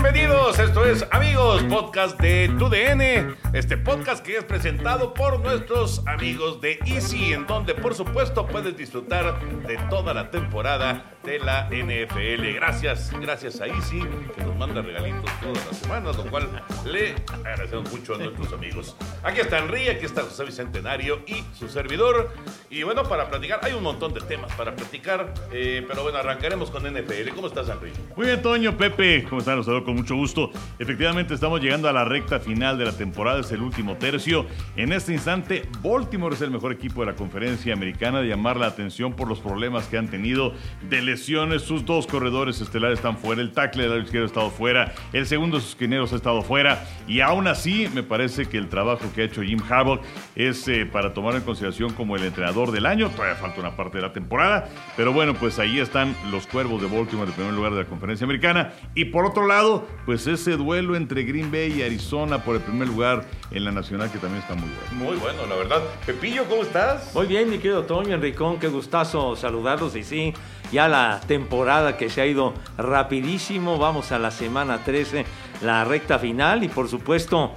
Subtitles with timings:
[0.00, 3.36] Bienvenidos, esto es Amigos, podcast de TUDN.
[3.52, 8.76] Este podcast que es presentado por nuestros amigos de Easy, en donde por supuesto puedes
[8.76, 12.54] disfrutar de toda la temporada de la NFL.
[12.54, 14.00] Gracias, gracias a Easy,
[14.36, 16.48] que nos manda regalitos todas las semanas, lo cual
[16.86, 18.96] le agradecemos mucho a nuestros amigos.
[19.24, 22.32] Aquí está Henry, aquí está José Bicentenario y su servidor.
[22.70, 26.70] Y bueno, para platicar, hay un montón de temas para platicar, eh, pero bueno, arrancaremos
[26.70, 27.30] con NFL.
[27.34, 27.92] ¿Cómo estás, Henry?
[28.14, 29.56] Muy bien, Toño, Pepe, ¿cómo están?
[29.56, 30.50] Los con mucho gusto.
[30.78, 34.44] Efectivamente, estamos llegando a la recta final de la temporada, es el último tercio.
[34.76, 38.66] En este instante, Baltimore es el mejor equipo de la conferencia americana de llamar la
[38.66, 40.52] atención por los problemas que han tenido
[40.90, 41.62] de lesiones.
[41.62, 45.24] Sus dos corredores estelares están fuera, el tackle del lado izquierdo ha estado fuera, el
[45.24, 46.86] segundo de sus quineros ha estado fuera.
[47.06, 50.00] Y aún así, me parece que el trabajo que ha hecho Jim Harbaugh
[50.36, 53.08] es eh, para tomar en consideración como el entrenador del año.
[53.08, 56.88] Todavía falta una parte de la temporada, pero bueno, pues ahí están los cuervos de
[56.88, 58.74] Baltimore en primer lugar de la conferencia americana.
[58.94, 62.88] Y por otro lado, pues ese duelo entre Green Bay y Arizona por el primer
[62.88, 65.04] lugar en la nacional que también está muy bueno.
[65.04, 65.82] Muy bueno, la verdad.
[66.06, 67.14] Pepillo, ¿cómo estás?
[67.14, 70.34] Muy bien, mi querido Toño, Enricón, qué gustazo saludarlos y sí,
[70.72, 75.24] ya la temporada que se ha ido rapidísimo, vamos a la semana 13,
[75.62, 77.52] la recta final y por supuesto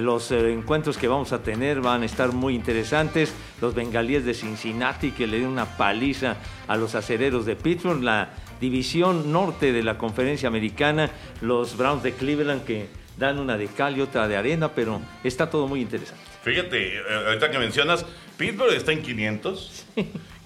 [0.00, 3.32] los eh, encuentros que vamos a tener van a estar muy interesantes.
[3.60, 6.36] Los bengalíes de Cincinnati que le dieron una paliza
[6.66, 12.12] a los acereros de Pittsburgh, la división norte de la conferencia americana, los Browns de
[12.12, 16.22] Cleveland que dan una de cal y otra de arena, pero está todo muy interesante.
[16.42, 18.04] Fíjate, eh, ahorita que mencionas,
[18.36, 19.86] Pittsburgh está en 500.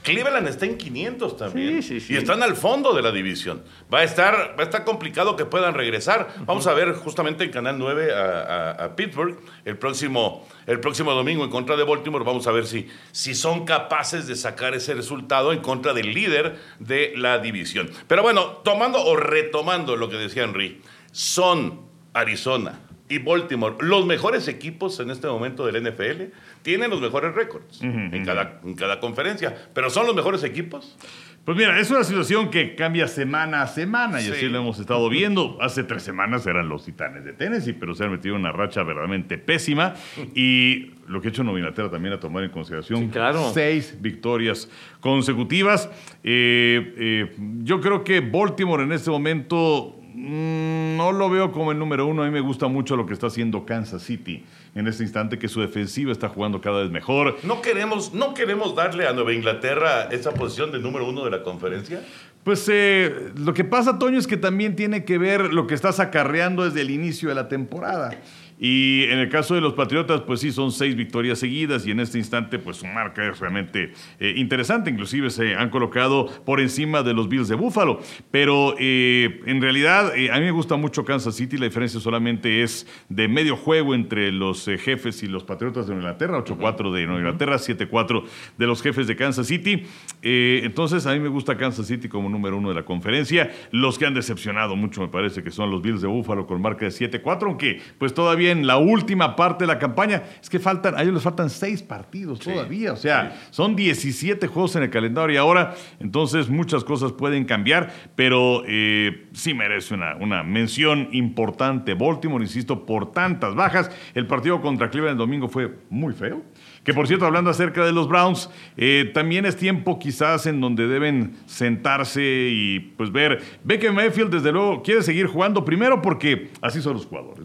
[0.09, 1.83] Cleveland está en 500 también.
[1.83, 2.15] Sí, sí, sí.
[2.15, 3.63] Y están al fondo de la división.
[3.93, 6.29] Va a estar, va a estar complicado que puedan regresar.
[6.47, 11.13] Vamos a ver justamente en Canal 9 a, a- a Pittsburgh el próximo, el próximo
[11.13, 12.25] domingo en contra de Baltimore.
[12.25, 16.59] Vamos a ver si, si son capaces de sacar ese resultado en contra del líder
[16.79, 17.91] de la división.
[18.07, 20.81] Pero bueno, tomando o retomando lo que decía Henry,
[21.13, 21.81] son
[22.15, 26.25] Arizona y Baltimore los mejores equipos en este momento del NFL.
[26.63, 29.55] Tienen los mejores récords en, cada, en cada conferencia.
[29.75, 30.97] Pero son los mejores equipos.
[31.45, 34.33] Pues mira, es una situación que cambia semana a semana y Sí.
[34.33, 35.57] así lo hemos estado viendo.
[35.63, 38.83] Hace tres semanas eran los Titanes de Tennessee, pero se han metido en una racha
[38.83, 39.95] verdaderamente pésima.
[40.35, 43.51] Y lo que ha hecho Nueva Inglaterra también a tomar en consideración, Sí, claro.
[43.55, 44.69] seis victorias
[45.01, 45.89] consecutivas.
[46.23, 52.07] Eh, eh, yo creo que Baltimore en este momento no lo veo como el número
[52.07, 52.23] uno.
[52.23, 55.49] A mí me gusta mucho lo que está haciendo Kansas City en este instante, que
[55.49, 57.37] su defensiva está jugando cada vez mejor.
[57.43, 61.43] ¿No queremos, ¿No queremos darle a Nueva Inglaterra esa posición de número uno de la
[61.43, 62.03] conferencia?
[62.45, 66.01] Pues eh, lo que pasa, Toño, es que también tiene que ver lo que estás
[66.01, 68.19] acarreando desde el inicio de la temporada.
[68.59, 72.01] Y en el caso de los Patriotas, pues sí, son seis victorias seguidas y en
[72.01, 74.91] este instante, pues su marca es realmente eh, interesante.
[74.91, 78.01] Inclusive se han colocado por encima de los Bills de Buffalo.
[78.31, 81.57] Pero eh, en realidad, eh, a mí me gusta mucho Kansas City.
[81.57, 86.45] La diferencia solamente es de medio juego entre los jefes y los Patriotas de Inglaterra.
[86.45, 88.25] 8-4 de Inglaterra, 7-4
[88.57, 89.85] de los jefes de Kansas City.
[90.23, 93.53] Entonces, a mí me gusta Kansas City como número uno de la conferencia.
[93.71, 96.85] Los que han decepcionado mucho, me parece que son los Bills de Buffalo con marca
[96.87, 100.97] de 7-4, aunque pues todavía en la última parte de la campaña, es que faltan,
[100.97, 102.93] a ellos les faltan seis partidos todavía.
[102.93, 107.93] O sea, son 17 juegos en el calendario y ahora, entonces muchas cosas pueden cambiar,
[108.15, 111.95] pero eh, sí merece una, una mención importante.
[111.95, 113.91] Baltimore, insisto, por tantas bajas.
[114.15, 116.43] El partido contra Cleveland el domingo fue muy feo.
[116.89, 120.89] Que por cierto, hablando acerca de los Browns, eh, también es tiempo quizás en donde
[120.89, 123.43] deben sentarse y pues ver.
[123.63, 127.45] Ve que Mayfield desde luego quiere seguir jugando primero porque así son los jugadores.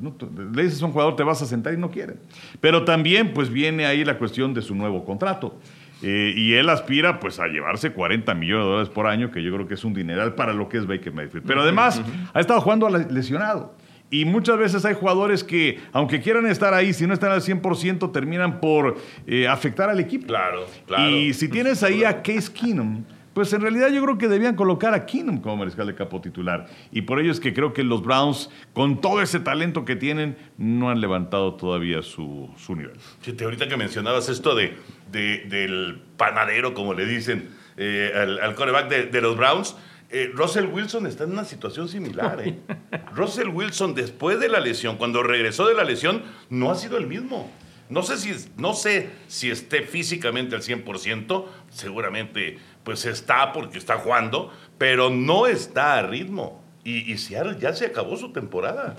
[0.53, 2.21] Le dices a un jugador te vas a sentar y no quieren.
[2.62, 5.59] Pero también pues viene ahí la cuestión de su nuevo contrato.
[6.01, 9.53] Eh, y él aspira pues a llevarse 40 millones de dólares por año, que yo
[9.53, 11.45] creo que es un dineral para lo que es Baker Mayfield.
[11.45, 12.01] Pero además
[12.33, 13.73] ha estado jugando lesionado.
[14.13, 18.12] Y muchas veces hay jugadores que, aunque quieran estar ahí, si no están al 100%,
[18.12, 18.95] terminan por
[19.25, 20.27] eh, afectar al equipo.
[20.27, 21.10] Claro, claro.
[21.10, 24.94] Y si tienes ahí a Case Keenum, pues en realidad yo creo que debían colocar
[24.94, 26.68] a Keenum como mariscal de campo titular.
[26.92, 30.38] Y por ello es que creo que los Browns, con todo ese talento que tienen,
[30.59, 32.94] no han levantado todavía su, su nivel.
[33.21, 34.77] Fíjate, ahorita que mencionabas esto de,
[35.12, 39.75] de- del panadero, como le dicen eh, al, al coreback de, de los Browns,
[40.13, 42.39] eh, Russell Wilson está en una situación similar.
[42.45, 42.60] ¿eh?
[43.15, 47.07] Russell Wilson, después de la lesión, cuando regresó de la lesión, no ha sido el
[47.07, 47.51] mismo.
[47.89, 53.98] No sé si, no sé si esté físicamente al 100%, seguramente pues está porque está
[53.98, 56.63] jugando, pero no está a ritmo.
[56.83, 58.95] Y, y Seattle ya se acabó su temporada.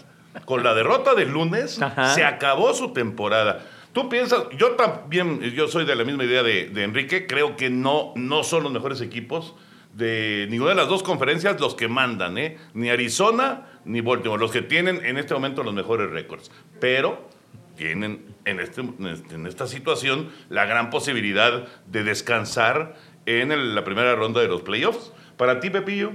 [0.47, 2.13] Con la derrota del lunes, Ajá.
[2.15, 3.65] se acabó su temporada.
[3.93, 7.71] Tú piensas, yo también, yo soy de la misma idea de, de Enrique, creo que
[7.71, 9.55] no, no son los mejores equipos
[9.97, 12.57] de ninguna de las dos conferencias los que mandan, ¿eh?
[12.75, 16.51] Ni Arizona ni Baltimore, los que tienen en este momento los mejores récords.
[16.81, 17.29] Pero
[17.77, 22.95] tienen en, este, en esta situación la gran posibilidad de descansar
[23.27, 25.13] en la primera ronda de los playoffs.
[25.37, 26.13] Para ti, Pepillo,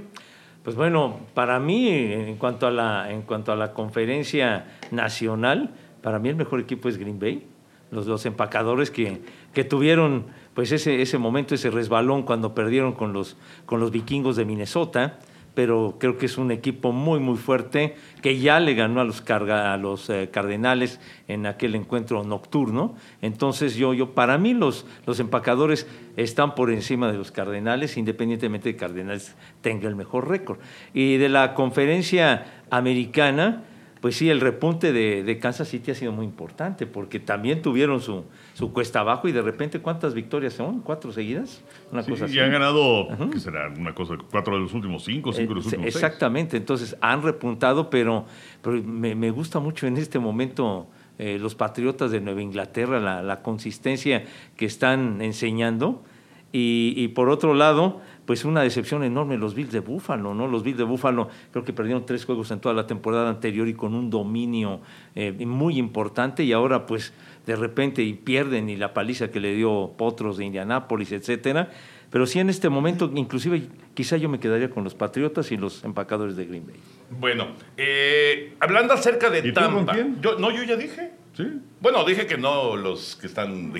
[0.63, 5.71] Pues bueno, para mí, en cuanto a la, en cuanto a la conferencia nacional,
[6.01, 7.47] para mí el mejor equipo es Green Bay.
[7.91, 9.21] Los, los empacadores que,
[9.53, 10.27] que tuvieron
[10.59, 15.19] pues ese, ese momento, ese resbalón cuando perdieron con los, con los vikingos de Minnesota,
[15.53, 19.23] pero creo que es un equipo muy, muy fuerte que ya le ganó a los,
[19.29, 22.95] a los eh, Cardenales en aquel encuentro nocturno.
[23.21, 28.67] Entonces, yo, yo para mí los, los empacadores están por encima de los Cardenales, independientemente
[28.67, 30.59] de que Cardenales tenga el mejor récord.
[30.93, 33.63] Y de la conferencia americana,
[34.01, 37.99] pues sí, el repunte de, de Kansas City ha sido muy importante, porque también tuvieron
[38.01, 38.23] su,
[38.53, 40.79] su cuesta abajo y de repente, ¿cuántas victorias son?
[40.81, 41.61] ¿Cuatro seguidas?
[41.91, 42.39] Una Sí, cosa y así.
[42.39, 43.67] han ganado, ¿qué será?
[43.77, 45.95] Una cosa, cuatro de los últimos cinco, cinco de los Eh, últimos seis.
[45.95, 48.25] Exactamente, entonces han repuntado, pero,
[48.61, 50.87] pero me, me gusta mucho en este momento
[51.17, 54.23] eh, los Patriotas de Nueva Inglaterra, la, la consistencia
[54.55, 56.03] que están enseñando.
[56.51, 60.47] Y, y por otro lado, pues una decepción enorme los Bills de Búfalo, ¿no?
[60.47, 63.73] Los Bills de Búfalo creo que perdieron tres juegos en toda la temporada anterior y
[63.73, 64.81] con un dominio
[65.15, 67.11] eh, muy importante y ahora pues
[67.47, 71.71] de repente y pierden y la paliza que le dio Potros de Indianápolis, etcétera.
[72.11, 73.63] Pero sí en este momento, inclusive
[73.95, 76.75] quizá yo me quedaría con los Patriotas y los empacadores de Green Bay.
[77.09, 77.47] bueno,
[77.77, 79.93] eh, hablando acerca de ¿Y tú con Tampa.
[79.93, 80.21] quién?
[80.21, 81.13] Yo, no, yo ya dije.
[81.39, 81.61] Sí.
[81.79, 83.71] Bueno, dije que no los que están...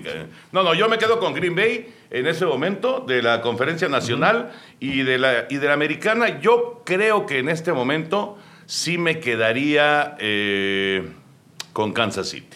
[0.53, 4.53] No, no, yo me quedo con Green Bay en ese momento de la conferencia nacional
[4.79, 6.39] y, de la, y de la americana.
[6.39, 11.09] Yo creo que en este momento sí me quedaría eh,
[11.73, 12.55] con Kansas City.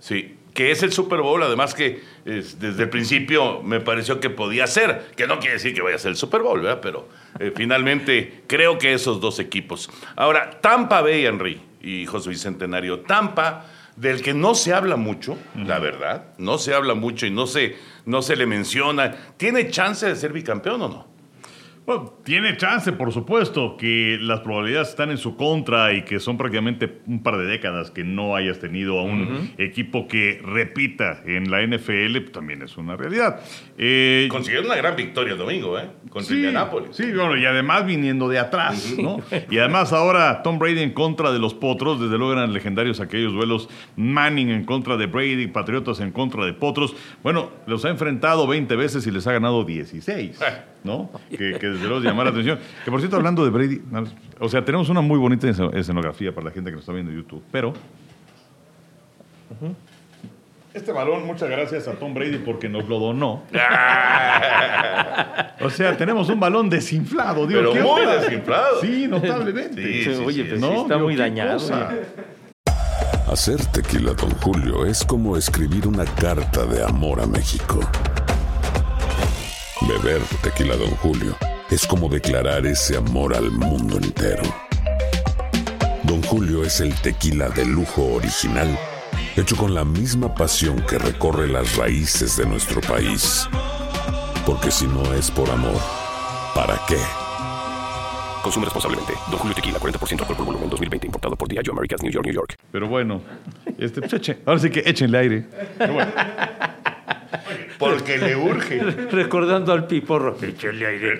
[0.00, 4.28] Sí, que es el Super Bowl, además que es, desde el principio me pareció que
[4.28, 6.80] podía ser, que no quiere decir que vaya a ser el Super Bowl, ¿verdad?
[6.82, 7.08] Pero
[7.38, 9.88] eh, finalmente creo que esos dos equipos.
[10.16, 15.78] Ahora, Tampa Bay, Henry y José Bicentenario, Tampa, del que no se habla mucho, la
[15.78, 20.16] verdad, no se habla mucho y no se, no se le menciona, ¿tiene chance de
[20.16, 21.15] ser bicampeón o no?
[21.86, 26.36] Bueno, tiene chance, por supuesto, que las probabilidades están en su contra y que son
[26.36, 31.48] prácticamente un par de décadas que no hayas tenido a un equipo que repita en
[31.48, 33.40] la NFL, pues, también es una realidad.
[33.78, 35.88] Eh, Consiguieron una gran victoria el domingo, ¿eh?
[36.10, 36.88] Contra Sí, Indianápolis.
[36.96, 39.20] Sí, bueno, y además viniendo de atrás, ¿no?
[39.48, 43.32] Y además ahora Tom Brady en contra de los Potros, desde luego eran legendarios aquellos
[43.32, 46.96] duelos Manning en contra de Brady, Patriotas en contra de Potros.
[47.22, 50.40] Bueno, los ha enfrentado 20 veces y les ha ganado 16,
[50.82, 51.10] ¿no?
[51.30, 52.58] Que, que desde luego es llamar la atención.
[52.84, 53.80] Que por cierto, hablando de Brady,
[54.40, 57.10] o sea, tenemos una muy bonita escen- escenografía para la gente que nos está viendo
[57.12, 57.72] en YouTube, pero...
[60.74, 63.44] Este balón, muchas gracias a Tom Brady porque nos lo donó.
[65.62, 68.16] O sea, tenemos un balón desinflado, digo, Pero ¿qué muy onda?
[68.20, 68.80] desinflado.
[68.82, 69.82] Sí, notablemente.
[69.82, 70.68] Sí, sí, Oye, sí, pues ¿No?
[70.72, 71.52] sí está muy ¿qué dañado.
[71.54, 71.94] cosa?
[71.94, 72.04] ¿eh?
[73.32, 77.80] Hacer tequila, Don Julio, es como escribir una carta de amor a México.
[79.88, 81.34] Beber tequila, Don Julio,
[81.70, 84.42] es como declarar ese amor al mundo entero.
[86.04, 88.78] Don Julio es el tequila de lujo original,
[89.36, 93.48] hecho con la misma pasión que recorre las raíces de nuestro país.
[94.46, 95.80] Porque si no es por amor,
[96.54, 96.98] ¿para qué?
[98.42, 99.12] Consume responsablemente.
[99.28, 101.06] Don Julio Tequila, 40% alcohol por volumen, 2020.
[101.08, 102.54] Importado por Diageo Americas, New York, New York.
[102.70, 103.20] Pero bueno,
[103.76, 105.46] este, pues, eche- ahora sí que échenle aire.
[105.76, 106.12] Pero bueno,
[107.78, 108.82] Porque le urge.
[109.10, 110.36] Recordando al piporro.
[110.40, 111.18] Échale aire.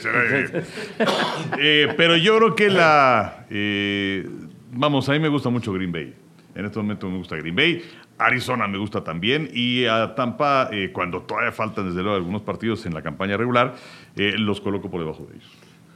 [1.58, 3.46] eh, pero yo creo que la...
[3.50, 4.28] eh,
[4.72, 6.14] vamos, a mí me gusta mucho Green Bay.
[6.54, 7.82] En este momento me gusta Green Bay.
[8.18, 9.50] Arizona me gusta también.
[9.52, 13.74] Y a Tampa, eh, cuando todavía faltan desde luego algunos partidos en la campaña regular,
[14.16, 15.50] los coloco por debajo de ellos.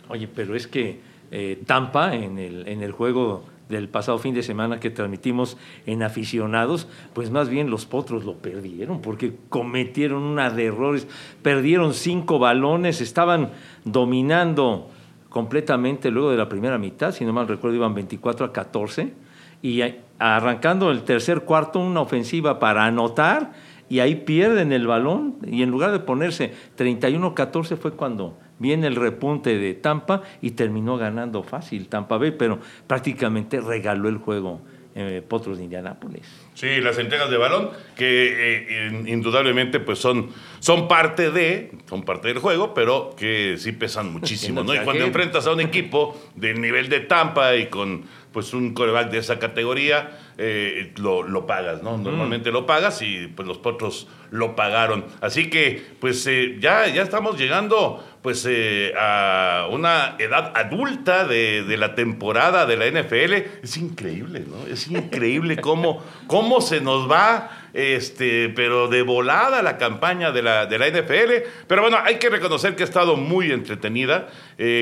[0.09, 1.01] Oye, pero es que
[1.65, 6.89] Tampa en el, en el juego del pasado fin de semana que transmitimos en aficionados,
[7.15, 11.07] pues más bien los potros lo perdieron porque cometieron una de errores,
[11.43, 13.51] perdieron cinco balones, estaban
[13.85, 14.91] dominando
[15.31, 19.15] completamente luego de la primera mitad, si no mal recuerdo iban 24 a 14,
[19.63, 19.83] y
[20.19, 23.53] arrancando el tercer cuarto una ofensiva para anotar,
[23.91, 28.95] y ahí pierden el balón, y en lugar de ponerse 31-14 fue cuando viene el
[28.95, 34.61] repunte de Tampa y terminó ganando fácil Tampa Bay, pero prácticamente regaló el juego
[34.95, 36.27] eh, Potros de Indianápolis.
[36.55, 40.31] Sí, las entregas de balón que eh, indudablemente pues son,
[40.61, 44.75] son parte de, son parte del juego, pero que sí pesan muchísimo, ¿no?
[44.75, 49.11] Y cuando enfrentas a un equipo del nivel de Tampa y con pues un coreback
[49.11, 50.11] de esa categoría,
[50.43, 51.99] eh, lo, pagas, ¿no?
[51.99, 55.05] Normalmente lo pagas y pues los potros lo pagaron.
[55.21, 61.65] Así que pues eh, ya, ya estamos llegando pues eh, a una edad adulta de,
[61.65, 63.35] de, la temporada de la NFL.
[63.63, 64.67] Es increíble, ¿no?
[64.67, 70.65] Es increíble cómo, cómo se nos va, este, pero de volada la campaña de la,
[70.65, 71.51] de la NFL.
[71.67, 74.29] Pero bueno, hay que reconocer que ha estado muy entretenida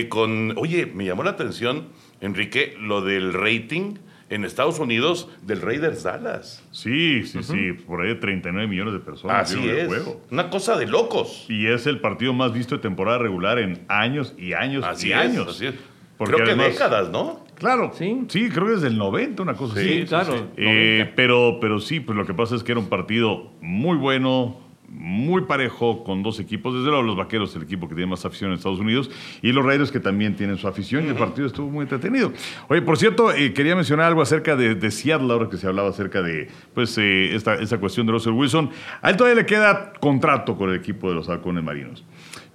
[0.09, 1.88] con, oye, me llamó la atención,
[2.21, 3.97] Enrique, lo del rating
[4.31, 6.63] en Estados Unidos del Raiders Dallas.
[6.71, 9.51] Sí, sí, sí, por ahí de 39 millones de personas.
[9.51, 9.87] Así es.
[9.87, 10.21] juego.
[10.31, 11.47] Una cosa de locos.
[11.49, 15.13] Y es el partido más visto de temporada regular en años y años así y
[15.13, 15.49] es, años.
[15.49, 15.75] Así es.
[16.19, 17.47] creo que décadas, ¿no?
[17.55, 18.25] Claro, sí.
[18.29, 20.01] sí, creo que desde el 90, una cosa así.
[20.01, 20.49] Sí, claro.
[20.57, 24.68] Eh, pero, pero sí, pues lo que pasa es que era un partido muy bueno,
[24.88, 26.75] muy parejo con dos equipos.
[26.75, 29.11] Desde luego, los vaqueros, el equipo que tiene más afición en Estados Unidos,
[29.42, 31.04] y los Raiders, que también tienen su afición.
[31.04, 32.33] Y el partido estuvo muy entretenido.
[32.68, 36.23] Oye, por cierto, eh, quería mencionar algo acerca de, Seattle, ahora que se hablaba acerca
[36.23, 38.71] de pues, eh, esta, esta cuestión de Russell Wilson.
[39.02, 42.04] A él todavía le queda contrato con el equipo de los halcones marinos.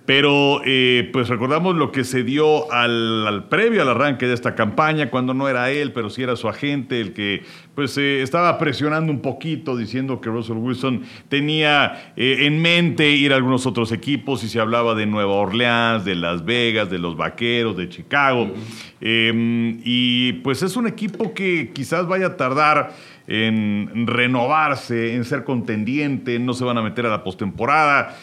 [0.05, 5.09] Pero eh, pues recordamos lo que se dio al, previo al arranque de esta campaña,
[5.09, 7.43] cuando no era él, pero sí era su agente el que
[7.73, 13.31] pues eh, estaba presionando un poquito, diciendo que Russell Wilson tenía eh, en mente ir
[13.31, 17.15] a algunos otros equipos y se hablaba de Nueva Orleans, de Las Vegas, de los
[17.15, 18.51] Vaqueros, de Chicago.
[18.99, 22.93] Em, y pues es un equipo que quizás vaya a tardar
[23.25, 28.17] en renovarse, en ser contendiente, no se van a meter a la postemporada.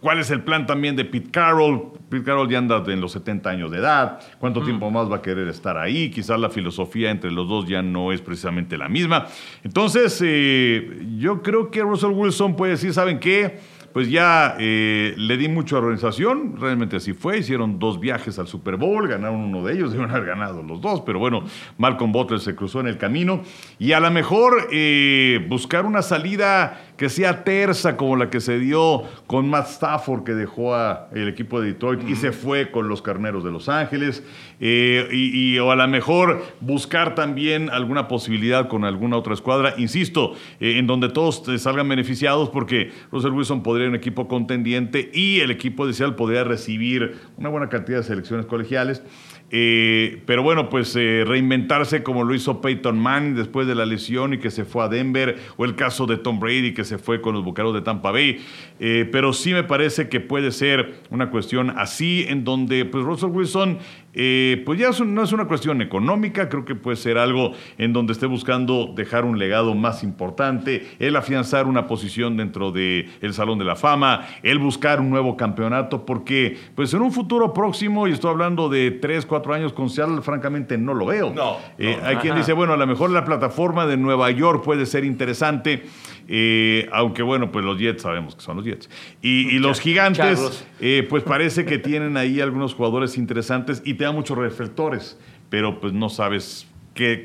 [0.00, 1.92] ¿Cuál es el plan también de Pete Carroll?
[2.08, 4.20] Pete Carroll ya anda en los 70 años de edad.
[4.38, 6.10] ¿Cuánto tiempo más va a querer estar ahí?
[6.10, 9.26] Quizás la filosofía entre los dos ya no es precisamente la misma.
[9.64, 13.58] Entonces, eh, yo creo que Russell Wilson puede decir, ¿saben qué?
[13.96, 18.46] pues ya eh, le di mucho a organización, realmente así fue, hicieron dos viajes al
[18.46, 21.44] Super Bowl, ganaron uno de ellos, deben haber ganado los dos, pero bueno,
[21.78, 23.40] Malcolm Butler se cruzó en el camino
[23.78, 28.58] y a lo mejor eh, buscar una salida que sea tersa como la que se
[28.58, 32.88] dio con Matt Stafford que dejó a el equipo de Detroit y se fue con
[32.88, 34.22] los Carneros de Los Ángeles
[34.60, 40.34] eh, y, o a lo mejor buscar también alguna posibilidad con alguna otra escuadra, insisto,
[40.60, 45.86] en donde todos salgan beneficiados porque Russell Wilson podría un equipo contendiente y el equipo
[45.86, 49.02] de Seattle podría recibir una buena cantidad de selecciones colegiales.
[49.50, 54.34] Eh, pero bueno, pues eh, reinventarse como lo hizo Peyton Manning después de la lesión
[54.34, 57.20] y que se fue a Denver, o el caso de Tom Brady que se fue
[57.20, 58.44] con los Bucaros de Tampa Bay.
[58.80, 63.30] Eh, pero sí me parece que puede ser una cuestión así, en donde pues Russell
[63.30, 63.78] Wilson
[64.16, 68.14] eh, pues ya no es una cuestión económica, creo que puede ser algo en donde
[68.14, 73.58] esté buscando dejar un legado más importante, el afianzar una posición dentro del el Salón
[73.58, 78.12] de la Fama, el buscar un nuevo campeonato, porque pues en un futuro próximo, y
[78.12, 81.32] estoy hablando de tres, cuatro años con Seattle, francamente no lo veo.
[81.34, 81.58] No.
[81.78, 85.04] Eh, hay quien dice, bueno, a lo mejor la plataforma de Nueva York puede ser
[85.04, 85.84] interesante.
[86.28, 88.88] Eh, aunque bueno, pues los Jets sabemos que son los Jets.
[89.22, 94.12] Y, los gigantes, eh, pues parece que tienen ahí algunos jugadores interesantes y te da
[94.12, 95.18] muchos reflectores,
[95.50, 97.20] pero pues no sabes qué,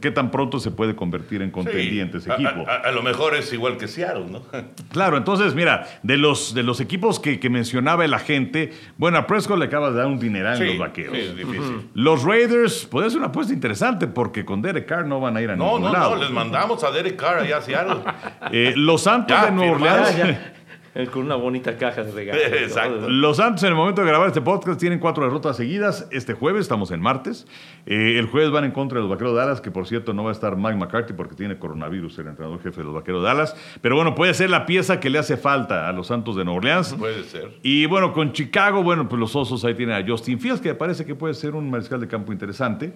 [0.00, 2.66] qué, tan pronto se puede convertir en contendiente ese equipo.
[2.66, 4.42] A, lo mejor es igual que Seattle, ¿no?
[4.92, 9.58] claro, entonces, mira, de los, de los equipos que, mencionaba el agente, bueno, a Prescott
[9.58, 11.14] le acaba de dar un dineral en los vaqueros.
[11.14, 11.88] Sí, es difícil.
[11.94, 15.50] Los Raiders, puede ser una apuesta interesante porque con Derek Carr no van a ir
[15.50, 16.10] a no, ningún no, lado.
[16.10, 18.00] No, no, les mandamos a Derek Carr allá a Seattle.
[18.52, 20.38] Eh, los Santos de Nueva Orleans.
[21.12, 22.42] con una bonita caja de regalos.
[22.42, 23.08] Exacto.
[23.08, 26.08] Los Santos en el momento de grabar este podcast tienen cuatro derrotas seguidas.
[26.10, 27.46] Este jueves, estamos en martes.
[27.86, 30.24] Eh, el jueves van en contra de los Vaqueros de Dallas, que por cierto no
[30.24, 33.28] va a estar Mike McCarthy porque tiene coronavirus, el entrenador jefe de los Vaqueros de
[33.28, 33.56] Dallas.
[33.80, 36.58] Pero bueno, puede ser la pieza que le hace falta a los Santos de Nueva
[36.58, 36.94] Orleans.
[36.94, 37.58] Puede ser.
[37.62, 41.04] Y bueno, con Chicago, bueno, pues los Osos ahí tienen a Justin Fields, que parece
[41.04, 42.92] que puede ser un mariscal de campo interesante.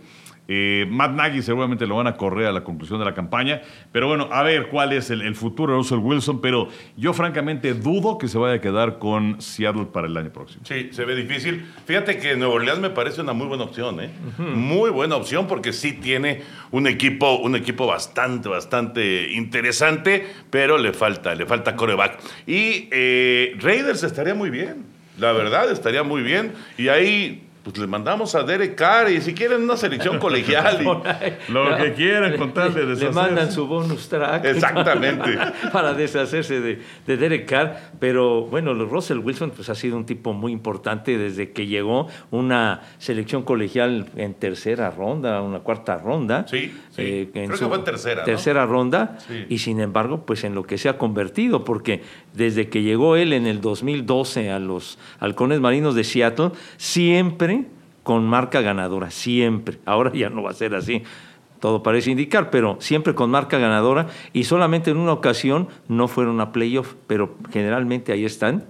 [0.46, 3.62] Eh, Matt Nagy seguramente lo van a correr a la conclusión de la campaña.
[3.92, 6.40] Pero bueno, a ver cuál es el, futuro de Russell Wilson.
[6.40, 10.64] Pero yo francamente dudo que se vaya a quedar con Seattle para el año próximo.
[10.66, 11.64] Sí, se ve difícil.
[11.86, 14.10] Fíjate que Nueva Orleans me parece una muy buena opción, ¿eh?
[14.38, 20.92] Muy buena opción porque sí tiene un equipo, un equipo bastante, bastante interesante, pero le
[20.92, 22.18] falta, le falta coreback.
[22.46, 24.84] Y eh, Raiders estaría muy bien,
[25.18, 26.52] la verdad, estaría muy bien.
[26.76, 30.82] Y ahí pues le mandamos a Derek Carr y si quieren una selección colegial.
[30.82, 30.84] y-.
[31.52, 33.14] Lo que quieran con tal de Le deshacerse.
[33.14, 34.44] mandan su bonus track.
[34.44, 35.38] Exactamente.
[35.72, 37.76] para deshacerse de, de Derek Carr.
[37.98, 42.82] Pero bueno, Russell Wilson pues, ha sido un tipo muy importante desde que llegó una
[42.98, 46.46] selección colegial en tercera ronda, una cuarta ronda.
[46.46, 47.30] Sí, sí.
[47.32, 48.24] en Creo que fue en tercera, ¿no?
[48.26, 49.16] Tercera ronda.
[49.26, 49.46] Sí.
[49.48, 52.02] Y sin embargo, pues en lo que se ha convertido, porque
[52.34, 57.64] desde que llegó él en el 2012 a los halcones marinos de Seattle, siempre
[58.02, 59.78] con marca ganadora, siempre.
[59.86, 61.02] Ahora ya no va a ser así.
[61.60, 66.40] Todo parece indicar, pero siempre con marca ganadora y solamente en una ocasión no fueron
[66.42, 68.64] a playoff, pero generalmente ahí están.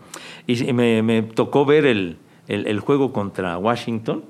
[0.47, 4.23] Y me, tocó ver el- el juego contra Washington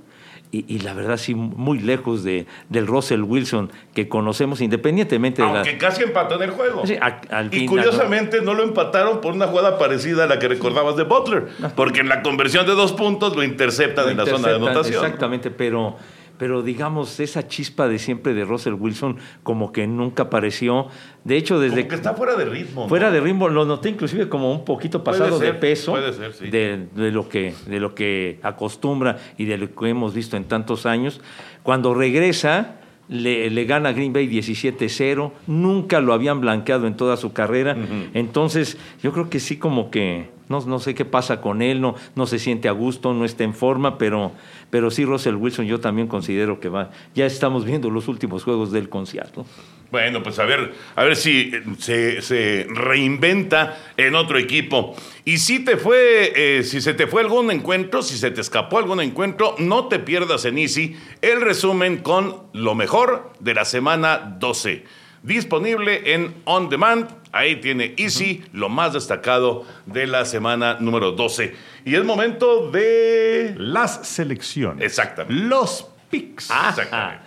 [0.54, 5.48] y, y la verdad sí, muy lejos de, del Russell Wilson que conocemos independientemente de
[5.48, 5.54] la...
[5.58, 6.86] Aunque casi empató en el juego.
[6.86, 10.48] Sí, a- al y curiosamente no lo empataron por una jugada parecida a la que
[10.48, 14.24] recordabas de Butler, porque en la conversión de dos puntos lo interceptan Lo en la
[14.26, 15.04] zona de interceptan, anotación.
[15.04, 15.96] Exactamente, pero,
[16.38, 20.88] pero digamos, esa chispa de siempre de Russell Wilson como que nunca apareció.
[21.24, 22.82] De hecho, desde Como que está fuera de ritmo.
[22.82, 22.88] ¿no?
[22.88, 26.48] fuera de ritmo, lo noté inclusive como un poquito pasado de peso puede ser, sí.
[26.48, 30.44] de, de lo que, de lo que acostumbra y de lo que hemos visto en
[30.44, 31.20] tantos años.
[31.62, 32.76] Cuando regresa,
[33.08, 37.76] le, le gana Green Bay 17-0, nunca lo habían blanqueado en toda su carrera.
[38.14, 41.94] Entonces, yo creo que sí como que, no, no sé qué pasa con él, no,
[42.14, 44.32] no se siente a gusto, no está en forma, pero,
[44.70, 46.90] pero sí Russell Wilson yo también considero que va.
[47.14, 49.46] Ya estamos viendo los últimos juegos del concierto.
[49.90, 54.96] Bueno, pues a ver, a ver si eh, se, se reinventa en otro equipo.
[55.24, 58.78] Y si te fue, eh, si se te fue algún encuentro, si se te escapó
[58.78, 64.36] algún encuentro, no te pierdas en Easy el resumen con lo mejor de la semana
[64.40, 64.84] 12.
[65.24, 67.08] Disponible en On Demand.
[67.32, 71.54] Ahí tiene Easy, lo más destacado de la semana número 12.
[71.86, 73.54] Y es momento de.
[73.56, 74.84] Las selecciones.
[74.84, 75.42] Exactamente.
[75.42, 76.44] Los picks.
[76.50, 77.24] Exactamente.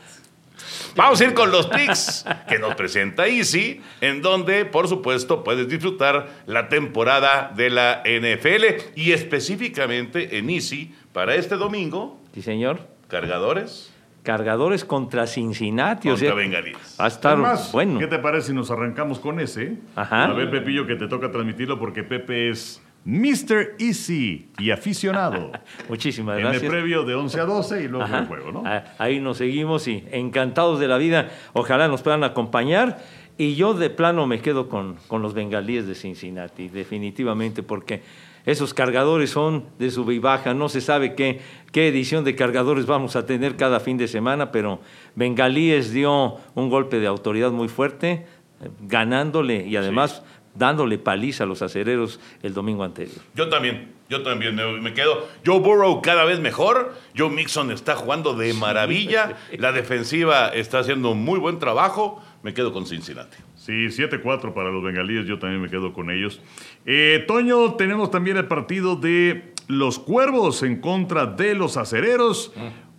[0.95, 5.67] Vamos a ir con los picks que nos presenta Easy, en donde, por supuesto, puedes
[5.67, 12.79] disfrutar la temporada de la NFL y específicamente en Easy para este domingo, Sí, señor.
[13.07, 13.91] cargadores
[14.27, 16.09] Cargadores contra Cincinnati.
[16.09, 16.97] o contra sea, bengalíes.
[16.99, 17.97] Va a estar Además, bueno.
[17.97, 19.77] ¿qué te parece si nos arrancamos con ese?
[19.95, 20.25] Ajá.
[20.25, 23.75] A ver, Pepillo, que te toca transmitirlo porque Pepe es Mr.
[23.79, 25.53] Easy y aficionado.
[25.87, 26.69] Muchísimas en el gracias.
[26.69, 28.19] previo de 11 a 12 y luego Ajá.
[28.19, 28.63] el juego, ¿no?
[28.65, 31.29] Ah, Ahí nos seguimos y encantados de la vida.
[31.53, 32.97] Ojalá nos puedan acompañar.
[33.37, 38.01] Y yo de plano me quedo con, con los bengalíes de Cincinnati, definitivamente, porque
[38.47, 40.53] esos cargadores son de sub y baja.
[40.53, 41.39] No se sabe qué,
[41.77, 44.79] qué edición de cargadores vamos a tener cada fin de semana, pero
[45.13, 48.25] Bengalíes dio un golpe de autoridad muy fuerte,
[48.61, 50.23] eh, ganándole y además
[50.55, 53.19] dándole paliza a los acereros el domingo anterior.
[53.35, 55.27] Yo también, yo también me, me quedo.
[55.45, 56.95] Joe Burrow cada vez mejor.
[57.15, 59.37] Joe Mixon está jugando de maravilla.
[59.59, 62.23] La defensiva está haciendo un muy buen trabajo.
[62.41, 63.37] Me quedo con Cincinnati.
[63.55, 66.41] Sí, 7-4 para los bengalíes, yo también me quedo con ellos.
[66.87, 72.51] Eh, Toño, tenemos también el partido de los cuervos en contra de los acereros.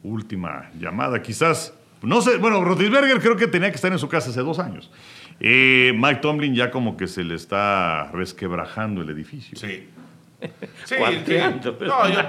[0.03, 1.75] Última llamada, quizás.
[2.03, 4.91] No sé, bueno, Rotisberger creo que tenía que estar en su casa hace dos años.
[5.41, 9.59] Eh, Mike Tomlin ya como que se le está resquebrajando el edificio.
[9.59, 9.89] Sí.
[10.41, 10.49] Sí,
[10.85, 10.95] sí.
[10.97, 12.21] Cuarteando, pero- No, yo-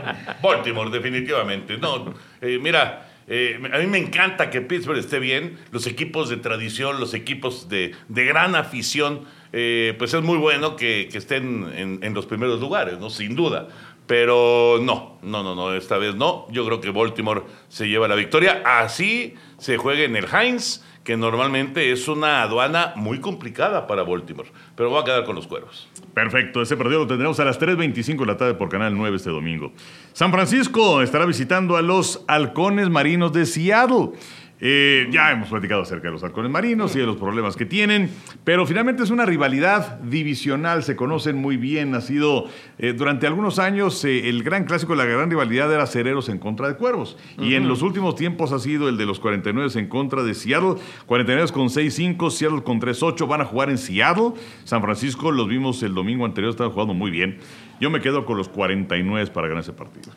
[0.42, 1.78] Baltimore, definitivamente.
[1.78, 5.58] No, eh, mira, eh, a mí me encanta que Pittsburgh esté bien.
[5.72, 9.22] Los equipos de tradición, los equipos de, de gran afición,
[9.54, 13.12] eh, pues es muy bueno que, que estén en, en los primeros lugares, ¿no?
[13.12, 13.68] Sin duda.
[14.10, 16.48] Pero no, no, no, no, esta vez no.
[16.50, 18.64] Yo creo que Baltimore se lleva la victoria.
[18.66, 24.50] Así se juega en el Heinz, que normalmente es una aduana muy complicada para Baltimore.
[24.76, 25.88] Pero va a quedar con los cuervos.
[26.16, 29.30] Perfecto, ese partido lo tendremos a las 3.25 de la tarde por Canal 9 este
[29.30, 29.74] domingo.
[30.14, 34.14] San Francisco estará visitando a los halcones marinos de Seattle.
[34.62, 38.10] Eh, ya hemos platicado acerca de los halcones marinos y de los problemas que tienen,
[38.44, 42.46] pero finalmente es una rivalidad divisional, se conocen muy bien, ha sido
[42.78, 46.68] eh, durante algunos años eh, el gran clásico, la gran rivalidad era cereros en contra
[46.68, 50.24] de cuervos, y en los últimos tiempos ha sido el de los 49 en contra
[50.24, 54.34] de Seattle, 49 con 6-5, Seattle con 3-8, van a jugar en Seattle,
[54.66, 57.38] San Francisco los vimos el domingo anterior, estaban jugando muy bien,
[57.80, 60.12] yo me quedo con los 49 para ganar ese partido.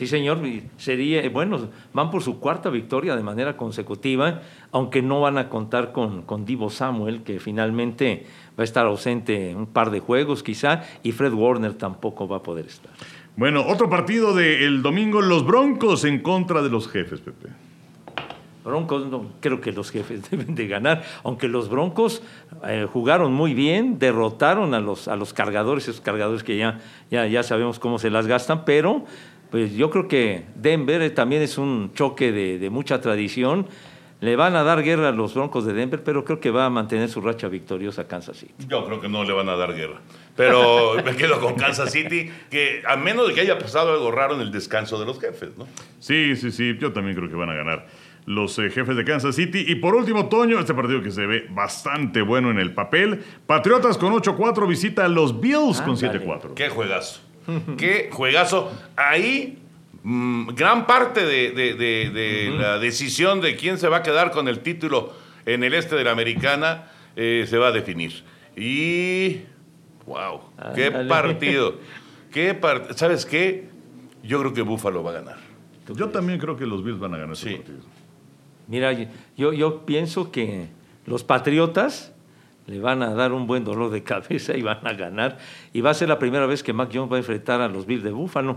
[0.00, 0.38] Sí, señor,
[0.78, 4.40] sería, bueno, van por su cuarta victoria de manera consecutiva,
[4.72, 8.24] aunque no van a contar con, con Divo Samuel, que finalmente
[8.58, 12.42] va a estar ausente un par de juegos quizá, y Fred Warner tampoco va a
[12.42, 12.90] poder estar.
[13.36, 17.50] Bueno, otro partido del domingo, los Broncos en contra de los jefes, Pepe.
[18.64, 22.22] Broncos, no, creo que los jefes deben de ganar, aunque los Broncos
[22.66, 26.78] eh, jugaron muy bien, derrotaron a los, a los cargadores, esos cargadores que ya,
[27.10, 29.04] ya, ya sabemos cómo se las gastan, pero
[29.50, 33.66] pues yo creo que Denver también es un choque de, de mucha tradición.
[34.20, 36.70] Le van a dar guerra a los Broncos de Denver, pero creo que va a
[36.70, 38.52] mantener su racha victoriosa a Kansas City.
[38.68, 40.00] Yo creo que no le van a dar guerra.
[40.36, 44.34] Pero me quedo con Kansas City, que a menos de que haya pasado algo raro
[44.34, 45.66] en el descanso de los jefes, ¿no?
[46.00, 47.86] Sí, sí, sí, yo también creo que van a ganar
[48.26, 49.64] los eh, jefes de Kansas City.
[49.66, 53.24] Y por último, Toño, este partido que se ve bastante bueno en el papel.
[53.46, 56.26] Patriotas con 8-4 visita a los Bills con Ándale.
[56.26, 56.54] 7-4.
[56.54, 57.29] Qué juegazo.
[57.76, 58.70] Qué juegazo.
[58.96, 59.58] Ahí,
[60.02, 64.30] mm, gran parte de, de- de- de la decisión de quién se va a quedar
[64.30, 65.12] con el título
[65.46, 68.22] en el este de la americana eh, se va a definir.
[68.56, 69.42] Y.
[70.06, 70.40] ¡Wow!
[70.74, 71.76] ¡Qué partido!
[72.32, 73.68] ¿Qué part- ¿Sabes qué?
[74.22, 75.36] Yo creo que Buffalo va a ganar.
[75.94, 77.48] Yo también creo que los Bills van a ganar Sí.
[77.48, 77.80] este partido.
[78.68, 78.92] Mira,
[79.36, 80.68] yo, yo pienso que
[81.06, 82.12] los Patriotas
[82.66, 85.38] le van a dar un buen dolor de cabeza y van a ganar.
[85.72, 87.86] Y va a ser la primera vez que Mac Jones va a enfrentar a los
[87.86, 88.54] Bills de Buffalo.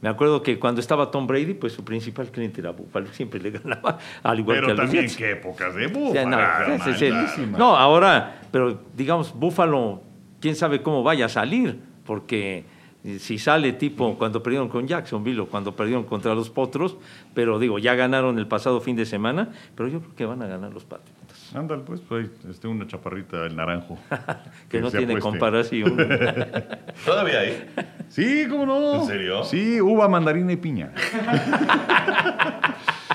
[0.00, 3.06] Me acuerdo que cuando estaba Tom Brady, pues su principal cliente era Buffalo.
[3.12, 5.16] Siempre le ganaba, al igual que Pero a los también Jets.
[5.16, 6.78] qué épocas de O sea, Buffalo.
[6.78, 6.94] no, sí,
[7.36, 7.46] sí.
[7.56, 10.02] No, ahora, pero digamos, Buffalo,
[10.40, 12.64] quién sabe cómo vaya a salir, porque
[13.04, 16.96] eh, si sale tipo cuando perdieron con Jacksonville o cuando perdieron contra los Potros,
[17.32, 20.48] pero digo, ya ganaron el pasado fin de semana, pero yo creo que van a
[20.48, 21.21] ganar los Patriotas,
[21.54, 23.98] Ándale, pues, pues ahí, este, una chaparrita, el naranjo.
[24.68, 25.20] que no tiene apueste.
[25.20, 25.96] comparación.
[27.04, 27.66] Todavía hay.
[28.08, 29.02] Sí, ¿cómo no?
[29.02, 29.44] ¿En serio?
[29.44, 30.92] Sí, uva, mandarina y piña.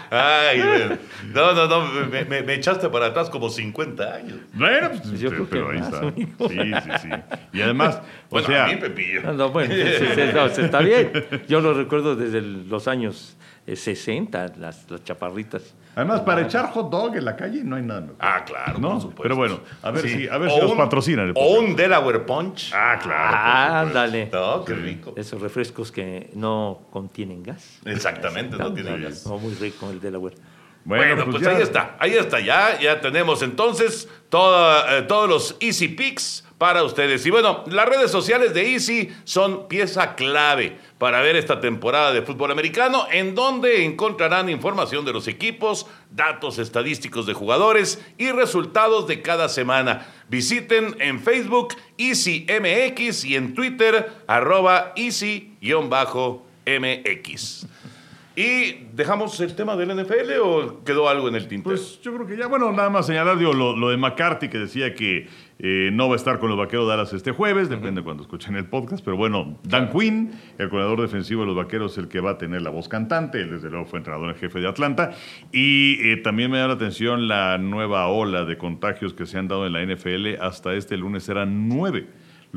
[0.09, 0.59] Ay,
[1.33, 4.37] no, no, no, me, me- me echaste para atrás como 50 años.
[4.53, 6.07] Bueno, pues, Pues yo pero, creo que ahí más, está.
[6.07, 6.49] amigo.
[6.49, 7.09] Sí, sí, sí.
[7.51, 9.21] Y además, Bueno, o sea, a mí, Pepillo.
[9.23, 11.11] No, no, bueno, sí, sí, sí, no, está bien.
[11.49, 15.75] Yo lo recuerdo desde los años eh, 60, las, las chaparritas.
[15.97, 18.15] Además para echar hot dog en la calle no hay nada mejor.
[18.19, 18.91] Ah, claro, ¿No?
[18.91, 19.23] por supuesto.
[19.23, 21.27] Pero bueno, a ver si, a ver O si nos patrocinan.
[21.29, 22.71] el O un Delaware Punch.
[22.73, 23.35] Ah, claro.
[23.37, 24.29] Ah, ándale.
[24.31, 25.13] No, qué rico.
[25.17, 27.79] Esos refrescos que no contienen gas.
[27.83, 29.25] Exactamente, no tiene Ándale, gas.
[29.25, 30.35] no, muy rico el Delaware.
[30.87, 35.55] Bueno, pues, ya- ahí está, ahí está, ya, ya tenemos entonces toda, eh, todos los
[35.59, 37.25] Easy Picks para ustedes.
[37.25, 42.21] Y bueno, las redes sociales de Easy son pieza clave para ver esta temporada de
[42.23, 49.05] fútbol americano, en donde encontrarán información de los equipos, datos estadísticos de jugadores y resultados
[49.07, 50.07] de cada semana.
[50.29, 54.93] Visiten en Facebook Easy MX y en Twitter arroba
[56.65, 57.67] Easy-MX.
[58.37, 61.75] ¿Y dejamos el tema del NFL o quedó algo en el tintero?
[61.75, 64.59] Pues yo creo que ya, bueno, nada más señalar digo, lo, lo de McCarthy que
[64.59, 68.03] decía que eh, no va a estar con los vaqueros de Dallas este jueves, depende
[68.03, 71.97] cuando escuchen el podcast, pero bueno, Dan Quinn, el coordinador defensivo de los vaqueros, es
[71.97, 74.59] el que va a tener la voz cantante, él desde luego fue entrenador en jefe
[74.59, 75.13] de Atlanta,
[75.51, 79.47] y eh, también me da la atención la nueva ola de contagios que se han
[79.47, 82.05] dado en la NFL, hasta este lunes eran nueve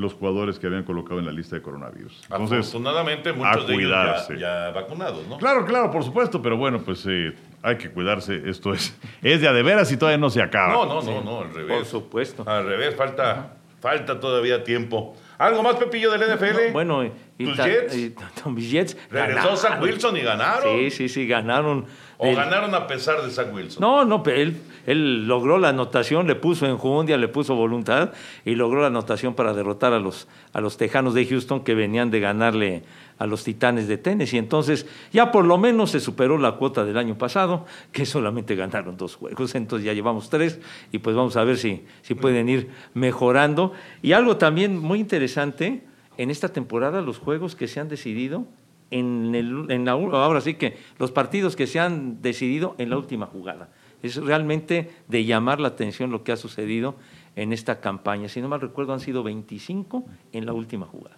[0.00, 2.22] los jugadores que habían colocado en la lista de coronavirus.
[2.24, 5.38] Entonces, Afortunadamente, muchos de ellos ya, ya vacunados, ¿no?
[5.38, 8.42] Claro, claro, por supuesto, pero bueno, pues eh, hay que cuidarse.
[8.48, 10.72] Esto es, es de a de veras y todavía no se acaba.
[10.72, 11.76] No, no, no, no, al revés.
[11.78, 12.44] Por supuesto.
[12.48, 15.16] Al revés, falta, falta todavía tiempo.
[15.38, 16.72] ¿Algo más, Pepillo, del NFL?
[16.72, 17.12] Bueno, y,
[17.46, 17.96] ¿Tus Jets?
[17.96, 18.14] y-
[18.56, 19.82] Jets Regresó ganaron.
[19.82, 20.78] Wilson y ganaron.
[20.78, 21.86] Sí, sí, sí, ganaron.
[22.22, 23.80] O Del- ganaron a pesar de Zach Wilson.
[23.80, 28.12] No, no, él, él logró la anotación, le puso enjundia, le puso voluntad
[28.44, 32.10] y logró la anotación para derrotar a los, a los Tejanos de Houston que venían
[32.10, 32.82] de ganarle
[33.16, 34.36] a los Titanes de Tennessee.
[34.36, 38.98] Entonces, ya por lo menos se superó la cuota del año pasado, que solamente ganaron
[38.98, 39.54] dos juegos.
[39.54, 40.60] Entonces ya llevamos tres
[40.92, 43.72] y pues vamos a ver si, si pueden ir mejorando.
[44.02, 45.84] Y algo también muy interesante,
[46.18, 48.44] en esta temporada los juegos que se han decidido
[48.90, 52.96] en, el, en la, ahora sí que los partidos que se han decidido en la
[52.98, 53.68] última jugada.
[54.02, 56.96] Es realmente de llamar la atención lo que ha sucedido
[57.36, 58.28] en esta campaña.
[58.28, 61.16] Si no mal recuerdo, han sido 25 en la última jugada.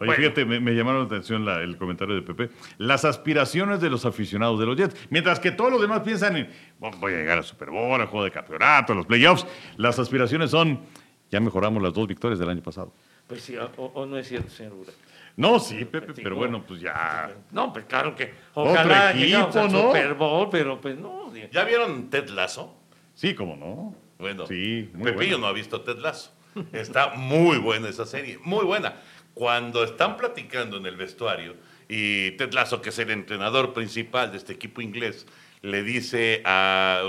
[0.00, 2.50] Oye, fíjate, me, me llamaron la atención la- el comentario de Pepe.
[2.78, 4.96] Las aspiraciones de los aficionados de los Jets.
[5.10, 6.48] Mientras que todos los demás piensan en
[6.80, 9.46] "Bueno, voy a llegar al Super Bowl, al juego de campeonato, a los playoffs.
[9.76, 10.80] Las aspiraciones son
[11.30, 12.92] ya mejoramos las dos victorias del año pasado.
[13.28, 14.92] Pues sí, o, o no es cierto, señor Ura.
[15.36, 17.30] No, sí, Pepe, pero bueno, pues ya.
[17.52, 19.80] No, pues claro que Otro ojalá equipo, llegamos al ¿no?
[19.82, 21.32] Super Bowl, pero pues no.
[21.50, 22.76] ¿Ya vieron Ted Lasso?
[23.14, 23.94] Sí, cómo no.
[24.18, 25.38] Bueno, Sí, muy Pepillo bueno.
[25.38, 26.32] no ha visto Ted Lasso.
[26.72, 28.94] Está muy buena esa serie, muy buena.
[29.34, 31.56] Cuando están platicando en el vestuario
[31.88, 35.26] y Ted Lasso, que es el entrenador principal de este equipo inglés,
[35.62, 37.02] le dice a,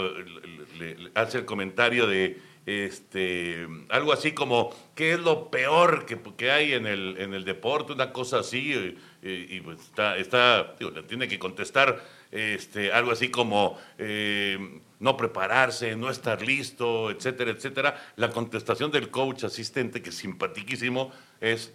[0.80, 6.18] le- le hace el comentario de este algo así como qué es lo peor que,
[6.38, 8.74] que hay en el, en el deporte, una cosa así,
[9.22, 15.18] y, y- pues está, está digo, tiene que contestar este, algo así como eh, no
[15.18, 18.14] prepararse, no estar listo, etcétera, etcétera.
[18.16, 21.74] La contestación del coach asistente, que es simpaticísimo, es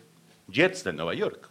[0.49, 1.49] Jets de Nueva York.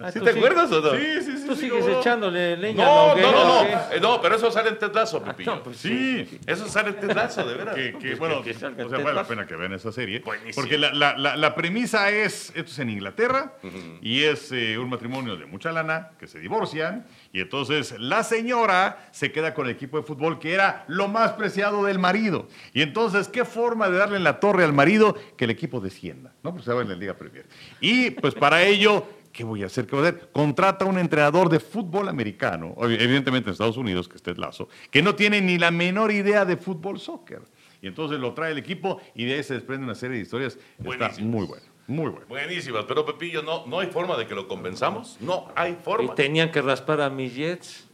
[0.00, 0.90] Ah, ¿Sí tú te sí- acuerdas o no?
[0.92, 1.46] Sí, sí, sí.
[1.46, 1.98] Tú sí, sigues no.
[2.00, 3.68] echándole leña No, a la no, no, no.
[3.92, 5.56] Eh, no, pero eso sale en Teslazo, Pepillo.
[5.56, 6.38] No, pues Sí.
[6.46, 7.74] Eso sale en Teslazo, de veras.
[7.74, 10.20] Que, que, pues, bueno, que- o sea, vale la pena que vean esa serie.
[10.20, 10.54] Buenísimo.
[10.54, 13.54] Porque la, la- la- la premisa es, esto es en Inglaterra,
[14.02, 19.08] y es eh, un matrimonio de mucha lana, que se divorcian, y entonces la señora
[19.10, 22.46] se queda con el equipo de fútbol, que era lo más preciado del marido.
[22.72, 25.16] Y entonces, ¿qué forma de darle en la torre al marido?
[25.36, 26.50] Que el equipo descienda, ¿no?
[26.50, 27.46] Porque estaba en la Liga Premier.
[27.80, 29.06] Y pues para ello...
[29.34, 29.84] ¿Qué voy a hacer?
[29.86, 30.28] ¿Qué voy a hacer?
[30.32, 34.68] Contrata a un entrenador de fútbol americano, evidentemente en Estados Unidos, que es Ted Lasso,
[34.92, 37.42] que no tiene ni la menor idea de fútbol soccer.
[37.82, 40.56] Y entonces lo trae el equipo y de ahí se desprende una serie de historias.
[40.78, 42.26] Está muy bueno, muy bueno.
[42.28, 45.16] Buenísimas, pero Pepillo, no, no hay forma de que lo convenzamos.
[45.20, 46.14] No hay Y forma.
[46.14, 47.88] tenían que raspar a mis Jets.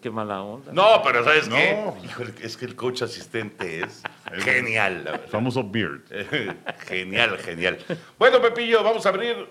[0.00, 0.72] Qué mala onda.
[0.72, 1.54] No, pero ¿sabes No.
[1.56, 1.92] qué?
[2.06, 4.02] Híjole, es que el coach asistente es
[4.38, 5.28] genial, la verdad.
[5.28, 6.00] Famoso Beard.
[6.88, 7.78] genial, genial.
[8.18, 9.46] Bueno, Pepillo, vamos a abrir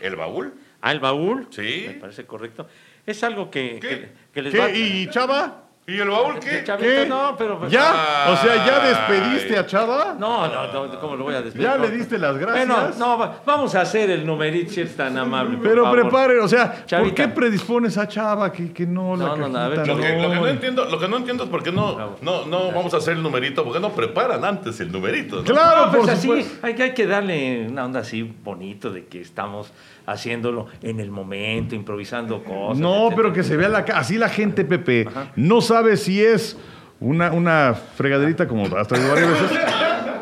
[0.00, 0.54] el baúl.
[0.80, 1.48] Ah, el baúl.
[1.50, 1.84] Sí.
[1.88, 2.68] Me parece correcto.
[3.06, 4.70] Es algo que, que, que les va.
[4.70, 5.69] ¿Y Chava?
[5.90, 6.62] ¿Y el baúl qué?
[6.62, 7.06] Chavito, ¿Qué?
[7.08, 7.58] no, pero.
[7.58, 8.26] pues, ¿Ya?
[8.30, 10.14] O sea, ¿ya despediste a Chava?
[10.18, 11.66] No, no, no, ¿cómo lo voy a despedir?
[11.66, 12.66] ¿Ya le diste las gracias?
[12.68, 15.56] Bueno, no, va- vamos a hacer el numerito si es tan amable.
[15.56, 16.00] por Pero favor.
[16.02, 17.14] prepare, o sea, ¿por Chavita.
[17.22, 20.00] qué predispones a Chava que, que no la No, no, no, a ver, cajita, Lo
[20.00, 22.70] que, lo que no entiendo, lo que no entiendo es por qué no, no, no
[22.72, 25.36] vamos a hacer el numerito, por qué no preparan antes el numerito.
[25.36, 25.42] ¿no?
[25.44, 26.66] Claro, No, pues por así, supuesto.
[26.66, 29.72] hay, que- hay que darle una onda así bonito de que estamos
[30.12, 32.78] haciéndolo en el momento, improvisando cosas.
[32.78, 33.16] No, etcétera.
[33.16, 36.56] pero que se vea la así la gente, Pepe, no sabe si es
[37.00, 39.58] una, una fregaderita como has traído varias veces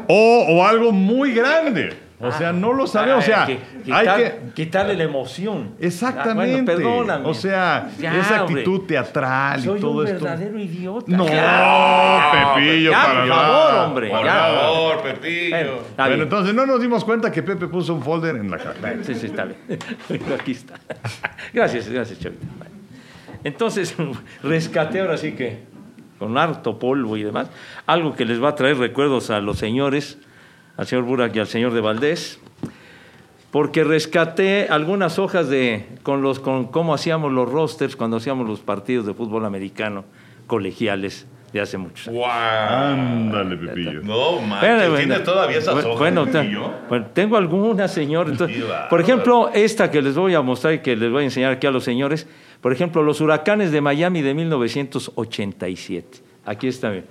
[0.09, 2.08] o, o algo muy grande.
[2.21, 3.59] O sea, no lo sabe, o Ay, sea, que-
[3.93, 4.35] hay que...
[4.55, 5.75] quitarle la emoción.
[5.79, 6.73] Exactamente.
[6.73, 7.29] Ah, bueno, perdóname.
[7.29, 8.63] O sea, Ya, esa hombre.
[8.63, 10.25] actitud teatral Soy y todo un esto.
[10.25, 11.05] verdadero idiota.
[11.17, 12.55] No, Ya.
[12.57, 13.43] Pepillo, Ya, para por nada.
[13.47, 14.11] favor, hombre.
[14.11, 14.33] Por ya.
[14.35, 15.51] favor, Pepillo.
[15.57, 18.75] Bueno, Bueno, entonces no nos dimos cuenta que Pepe puso un folder en la caja.
[19.03, 19.59] Sí, sí, está bien.
[20.41, 20.75] Aquí está.
[21.53, 22.47] Gracias, gracias, Chavita.
[23.45, 23.95] Entonces,
[24.43, 25.61] rescaté ahora sí que,
[26.19, 27.49] con harto polvo y demás,
[27.87, 30.19] algo que les va a traer recuerdos a los señores,
[30.79, 32.39] al señor Burak y al señor de Valdés,
[33.51, 38.61] porque rescaté algunas hojas de con los con cómo hacíamos los rosters cuando hacíamos los
[38.61, 40.05] partidos de fútbol americano
[40.47, 42.21] colegiales de hace muchos años.
[42.21, 42.31] Wow.
[42.31, 44.03] Ándale, Pepillo.
[44.03, 44.97] No, bueno.
[44.97, 46.27] ¿tienes todavía esas hojas, bueno,
[46.89, 48.29] bueno, tengo algunas, señor.
[48.29, 51.55] Entonces, por ejemplo, esta que les voy a mostrar y que les voy a enseñar
[51.55, 52.29] aquí a los señores.
[52.61, 56.19] Por ejemplo, los huracanes de Miami de 1987.
[56.45, 56.91] Aquí está.
[56.91, 57.07] bien.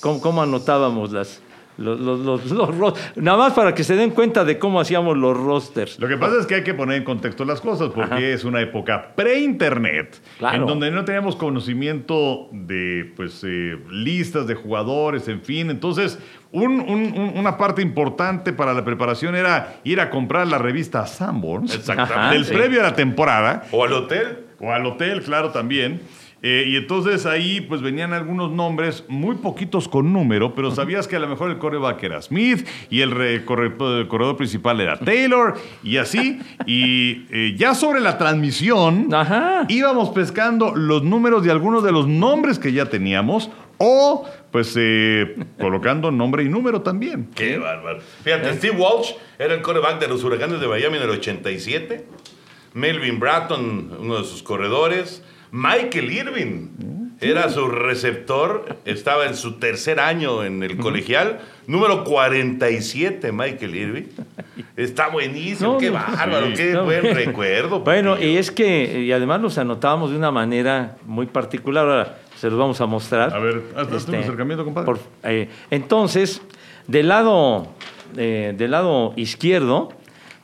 [0.00, 1.41] ¿Cómo, cómo anotábamos las,
[1.78, 2.44] los, los, los-
[2.78, 5.98] los Nada más para que se den cuenta de cómo hacíamos los rosters.
[5.98, 8.60] Lo que pasa es que hay que poner en contexto las cosas porque es una
[8.60, 10.56] época pre-internet Claro.
[10.58, 15.70] en donde no teníamos conocimiento de pues eh, listas de jugadores, en fin.
[15.70, 16.18] Entonces,
[16.52, 21.06] un- un- un- una parte importante para la preparación era ir a comprar la revista
[21.06, 21.88] Sanborns.
[21.88, 22.52] Ajá, del sí.
[22.54, 24.38] previo a la temporada O al hotel.
[24.60, 26.00] o al hotel, claro, también.
[26.44, 31.14] Eh, y entonces ahí pues venían algunos nombres, muy poquitos con número, pero sabías que
[31.14, 34.98] a lo mejor el coreback era Smith y el, re- corre- el corredor principal era
[34.98, 36.40] Taylor y así.
[36.66, 39.66] Y eh, ya sobre la transmisión Ajá.
[39.68, 45.36] íbamos pescando los números de algunos de los nombres que ya teníamos o pues eh,
[45.60, 47.28] colocando nombre y número también.
[47.36, 48.00] Qué bárbaro.
[48.24, 52.04] Fíjate, Steve Walsh era el coreback de los huracanes de Miami en el 87.
[52.74, 55.22] Melvin Bratton, uno de sus corredores.
[55.52, 58.78] Michael Irvin era su receptor.
[58.84, 61.40] Estaba en su tercer año en el colegial.
[61.66, 64.08] Número 47, Michael Irvin.
[64.76, 65.74] Está buenísimo.
[65.74, 66.46] No, qué bárbaro.
[66.48, 66.54] sí.
[66.56, 67.80] Qué No, buen recuerdo.
[67.84, 71.86] Bueno, y es que, y además los anotábamos de una manera muy particular.
[71.86, 73.32] Ahora se los vamos a mostrar.
[73.34, 74.86] A ver, hazte Este, un acercamiento, compadre.
[74.86, 76.40] por- eh, entonces,
[76.88, 77.68] del lado,
[78.16, 79.92] eh, del lado izquierdo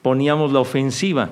[0.08, 1.28] poníamos la ofensiva.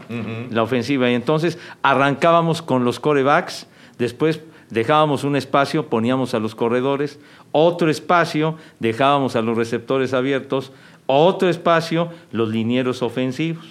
[0.50, 1.10] La ofensiva.
[1.10, 7.18] Y entonces arrancábamos con los corebacks, después dejábamos un espacio, poníamos a los corredores,
[7.52, 10.72] otro espacio, dejábamos a los receptores abiertos,
[11.06, 13.64] otro espacio, los linieros ofensivos.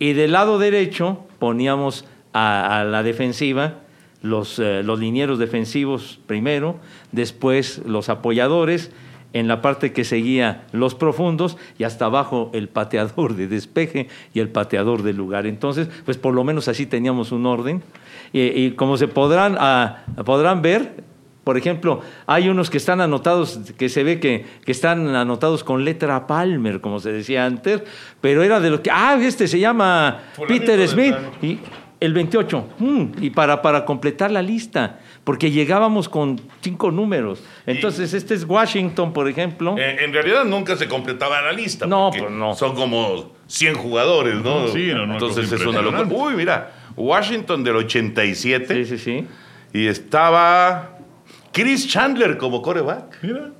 [0.00, 3.74] Y del lado derecho poníamos a, a la defensiva
[4.20, 6.80] los, eh, los linieros defensivos primero,
[7.12, 8.90] después los apoyadores
[9.34, 14.40] en la parte que seguía los profundos y hasta abajo el pateador de despeje y
[14.40, 15.46] el pateador de lugar.
[15.46, 17.82] Entonces, pues por lo menos así teníamos un orden.
[18.32, 21.04] Y, y como se podrán, ah, podrán ver,
[21.44, 25.84] por ejemplo, hay unos que están anotados, que se ve que, que están anotados con
[25.84, 27.82] letra Palmer, como se decía antes,
[28.22, 31.58] pero era de lo que, ah, este se llama Peter Smith, y
[32.00, 37.42] el 28, mm, y para, para completar la lista, porque llegábamos con cinco números.
[37.66, 39.74] Entonces, este es Washington, por ejemplo.
[39.78, 41.86] Eh, en realidad nunca se completaba la lista.
[41.86, 42.54] No, porque pues no.
[42.54, 44.68] Son como 100 jugadores, ¿no?
[44.68, 46.06] Sí, no, no, Entonces es una locura.
[46.10, 49.26] Uy, mira, Washington del 87 Sí, sí, sí.
[49.72, 50.98] y estaba
[51.52, 53.18] Chris Chandler como coreback.
[53.22, 53.50] Mira.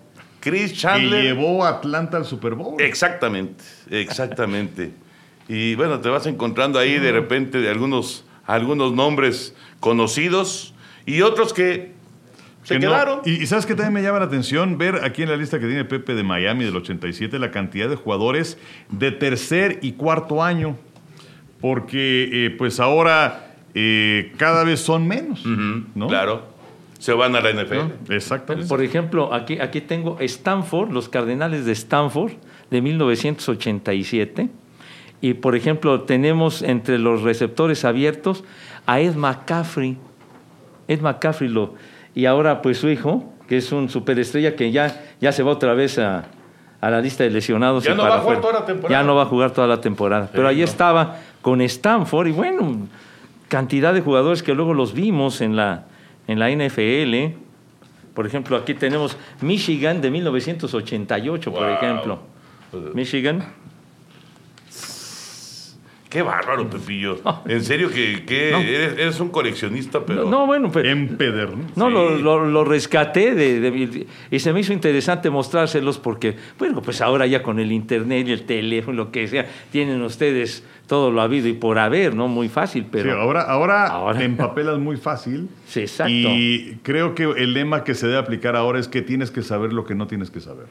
[0.40, 1.22] Chris Que Chandler.
[1.22, 2.79] llevó a Atlanta al Super Bowl.
[2.79, 4.92] Exactamente, exactamente.
[5.48, 10.74] y bueno, te vas encontrando ahí de repente de algunos, algunos nombres conocidos
[11.07, 11.93] y otros que
[12.62, 12.93] se Que no.
[12.93, 13.21] quedaron.
[13.25, 15.67] Y, y sabes que también me llama la atención ver aquí en la lista que
[15.67, 18.59] tiene Pepe de Miami del 87 la cantidad de jugadores
[18.90, 20.77] de tercer y cuarto año.
[21.61, 25.45] Porque eh, pues ahora eh, cada vez son menos.
[25.47, 26.07] ¿no?
[26.09, 26.53] Claro.
[26.99, 28.12] Se van a la NFL.
[28.12, 28.69] Exactamente.
[28.69, 32.33] Por ejemplo, aquí, aquí tengo Stanford, los Cardenales de Stanford
[32.71, 34.49] de 1987.
[35.21, 38.45] Y por ejemplo, tenemos entre los receptores abiertos
[38.87, 39.99] a Ed McCaffrey.
[40.88, 41.75] Ed McCaffrey lo.
[42.14, 45.75] Y ahora, pues su hijo, que es un superestrella que ya, ya se va otra
[45.75, 46.27] vez a,
[46.81, 47.85] a la lista de lesionados.
[47.85, 49.01] Ya no va a jugar toda la temporada.
[49.01, 50.29] Ya no va a jugar toda la temporada.
[50.33, 50.64] Pero ahí no.
[50.64, 52.88] estaba con Stanford y bueno,
[53.49, 55.85] cantidad de jugadores que luego los vimos en la,
[56.27, 57.37] en la NFL.
[58.14, 62.20] Por ejemplo, aquí tenemos Michigan de 1988, por ejemplo.
[62.94, 63.44] Michigan.
[66.14, 67.18] Qué bárbaro, Pepillo.
[67.46, 70.24] En serio que, que eres, eres un coleccionista, pero...
[70.31, 71.68] No, bueno, pues, Empedernido.
[71.74, 71.92] no, Sí.
[71.92, 77.00] lo, lo- lo rescaté de, de- y se me hizo interesante mostrárselos porque, bueno, pues
[77.00, 81.20] ahora ya con el internet y el teléfono, lo que sea, tienen ustedes todo lo
[81.20, 82.29] habido y por haber, ¿no?
[82.29, 83.20] Muy fácil, Sí, pero...
[83.20, 84.18] ahora, ahora, Ahora.
[84.18, 85.48] te empapelas muy fácil.
[85.66, 86.12] Sí, exacto.
[86.12, 89.72] Y creo que el lema que se debe aplicar ahora es que tienes que saber
[89.72, 90.66] lo que no tienes que saber.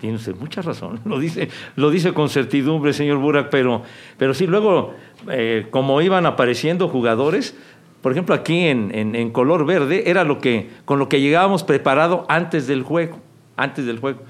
[0.00, 3.82] Tiene usted mucha razón, lo dice, lo dice con certidumbre, señor Burak, pero,
[4.16, 4.94] pero sí, luego,
[5.30, 7.56] eh, como iban apareciendo jugadores,
[8.02, 11.64] por ejemplo, aquí en, en- en color verde, era lo que, con lo que llegábamos
[11.64, 13.18] preparado antes del juego,
[13.56, 14.20] antes del juego.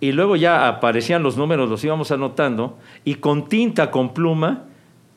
[0.00, 4.64] Y luego ya aparecían los números, los íbamos anotando, y con tinta, con pluma,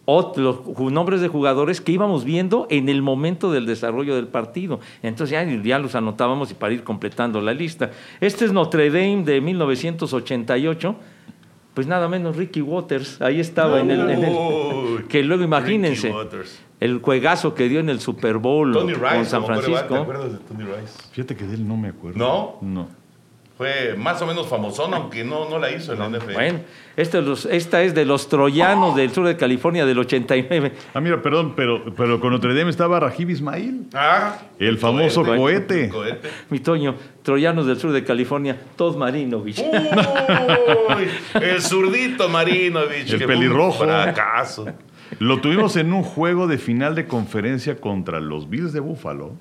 [0.09, 4.27] ot- los ju- nombres de jugadores que íbamos viendo en el momento del desarrollo del
[4.27, 4.79] partido.
[5.03, 7.91] Entonces ya, ya los anotábamos y para ir completando la lista.
[8.21, 10.95] Este es Notre Dame de 1988.
[11.73, 16.17] Pues nada menos Ricky Waters, ahí estaba en el, en el- que luego imagínense Ricky
[16.17, 16.59] Waters.
[16.81, 19.95] el juegazo que dio en el Super Bowl Tony Rice, con San coreback, ¿te Francisco.
[19.95, 20.93] acuerdas de Tony Rice?
[21.11, 22.17] Fíjate que de él no me acuerdo.
[22.19, 22.57] ¿No?
[22.61, 22.98] No.
[23.59, 26.31] Fue más o menos famosón, aunque no, no la hizo en la NFL.
[26.31, 26.59] Bueno,
[26.95, 30.71] este es los- esta es de los troyanos del sur de California del 89.
[30.93, 33.87] Ah, mira, perdón, pero, pero con Notre Dame estaba Rajib Ismail.
[33.93, 35.89] Ah, El famoso cohete.
[35.89, 36.29] cohete.
[36.49, 39.59] Mi Toño, troyanos del sur de California, Todd Marinovich.
[39.59, 41.09] Uy,
[41.41, 43.11] el zurdito Marinovich.
[43.11, 43.83] El pelirrojo.
[43.83, 44.67] Fracaso.
[45.19, 49.33] Lo tuvimos en un juego de final de conferencia contra los Bills de Buffalo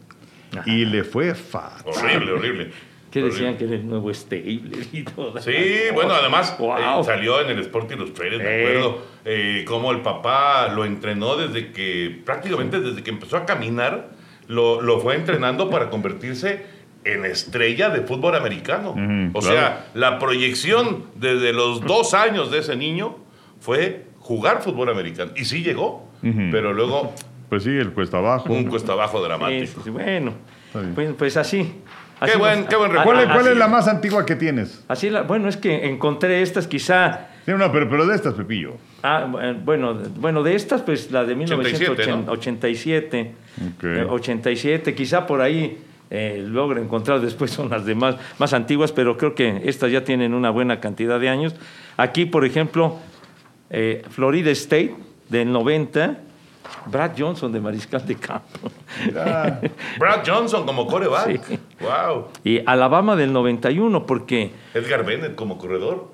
[0.67, 1.85] y le fue fatal.
[1.85, 2.71] Horrible, horrible.
[3.11, 5.41] Que decían que era el nuevo Stabler y todo.
[5.41, 5.53] Sí,
[5.95, 7.01] bueno, además Wow.
[7.01, 8.67] eh, salió en el Sport Illustrated, me Eh.
[8.67, 14.11] acuerdo, eh, cómo el papá lo entrenó desde que, prácticamente desde que empezó a caminar,
[14.47, 16.65] lo, lo fue entrenando para convertirse
[17.05, 18.91] en estrella de fútbol americano.
[19.33, 19.57] O claro.
[19.57, 23.17] sea, la proyección desde los dos años de ese niño
[23.61, 25.33] fue jugar fútbol americano.
[25.37, 26.09] Y sí llegó,
[26.51, 27.15] pero luego
[27.49, 28.53] Pues sí, el cuesta abajo.
[28.53, 29.67] un cuesta abajo dramático.
[29.67, 30.33] sí, sí, bueno,
[30.95, 31.73] pues, pues así.
[32.25, 33.05] Qué buen- qué buen recuerdo.
[33.25, 34.85] ¿Cuál, es- cuál la más antigua que tienes?
[34.89, 37.29] Así la- bueno, es que encontré estas quizá.
[37.47, 38.75] Sí, no, pero, pero de estas, Pepillo.
[39.03, 42.17] ah, eh, bueno, bueno, de estas, pues la de 87, ¿no?
[42.19, 43.33] 1987.
[43.77, 43.85] Ok.
[43.85, 45.79] eh, 87, quizá por ahí
[46.11, 50.35] eh, logre encontrar después son las demás más antiguas, pero creo que estas ya tienen
[50.35, 51.55] una buena cantidad de años.
[51.97, 52.97] Aquí, por ejemplo,
[53.71, 54.95] eh, Florida State
[55.29, 56.19] del 90,
[56.87, 58.71] Brad Johnson de Mariscal de Campo.
[59.99, 61.45] Brad Johnson como coreback.
[61.45, 61.59] Sí.
[61.81, 62.29] Wow.
[62.45, 66.11] Y Alabama del 91, porque Edgar Bennett como corredor.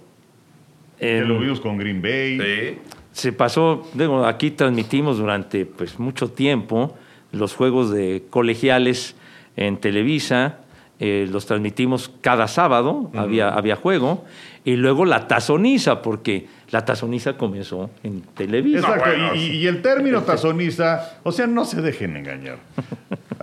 [0.98, 2.38] que eh, lo vimos con Green Bay.
[2.38, 2.78] Sí.
[3.12, 6.96] se pasó, digo, aquí transmitimos durante pues, mucho tiempo
[7.32, 9.16] los juegos de colegiales
[9.56, 10.58] en Televisa,
[11.00, 14.24] eh, los transmitimos cada sábado, había, había juego,
[14.64, 18.78] y luego la tazoniza, porque la tazoniza comenzó en Televisa.
[18.78, 22.58] Exacto, bueno, y, el término tazoniza, o sea, no se dejen engañar.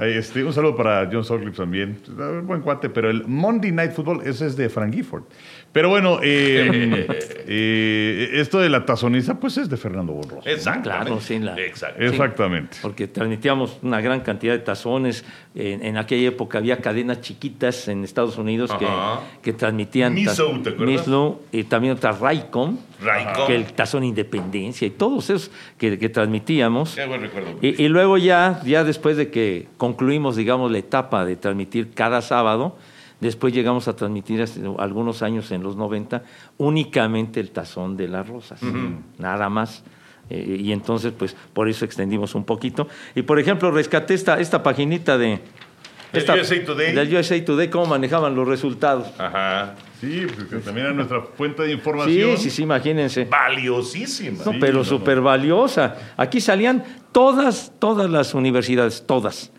[0.02, 2.00] Este, un saludo para John Sutcliffe también.
[2.44, 5.24] Buen cuate, pero el Monday Night Football, ese es de Frank Gifford.
[5.74, 7.07] Pero bueno, eh,
[7.47, 10.41] eh, esto de la tazoniza, pues es de Fernando Borroso.
[10.45, 11.05] Exactamente.
[11.07, 11.55] Claro, sí, la-.
[11.55, 12.78] Exactamente.
[12.82, 15.24] Porque transmitíamos una gran cantidad de tazones.
[15.55, 18.88] En, en aquella época había cadenas chiquitas en Estados Unidos que,
[19.41, 20.13] que transmitían.
[20.13, 21.07] Miso, ¿te acuerdas?
[21.07, 22.78] Miso, y también otra Raycom.
[23.01, 23.47] Raycom.
[23.47, 26.95] Que el tazón Independencia y todos esos que, que transmitíamos.
[26.95, 27.57] Qué buen recuerdo.
[27.61, 32.22] Y, y luego ya, ya después de que concluimos, digamos, la etapa de transmitir cada
[32.22, 32.78] sábado,
[33.22, 36.24] después llegamos a transmitir hace algunos años en los 90
[36.57, 38.59] únicamente el tazón de las rosas,
[39.17, 39.84] nada más.
[40.30, 42.88] Eh, y entonces, pues, por eso extendimos un poquito.
[43.15, 45.39] Y, por ejemplo, rescaté esta, esta paginita de...
[46.13, 46.93] ¿Del USA Today?
[46.93, 49.07] Del USA Today, cómo manejaban los resultados.
[49.17, 49.76] Ajá.
[49.99, 52.38] Sí, porque también era nuestra fuente de información.
[52.38, 53.26] Sí, sí, sí, imagínense.
[53.26, 54.43] Valiosísima.
[54.45, 56.13] No, Sí, pero no, súper valiosa.
[56.17, 59.51] Aquí salían todas, todas las universidades, todas.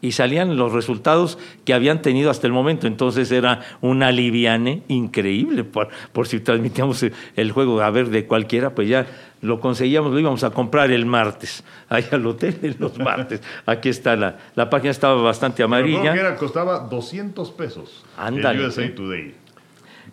[0.00, 2.86] Y salían los resultados que habían tenido hasta el momento.
[2.86, 5.64] Entonces era un aliviane increíble.
[5.64, 7.02] Por, por si transmitíamos
[7.36, 9.06] el- juego a ver de cualquiera, pues ya
[9.40, 11.64] lo conseguíamos, lo íbamos a comprar el martes.
[11.88, 13.42] Ahí al hotel los martes.
[13.66, 16.12] Aquí está la, la página, estaba bastante amarilla.
[16.12, 18.04] que era, costaba 200 pesos.
[18.16, 18.94] Ándale, USA.
[18.94, 19.34] Today.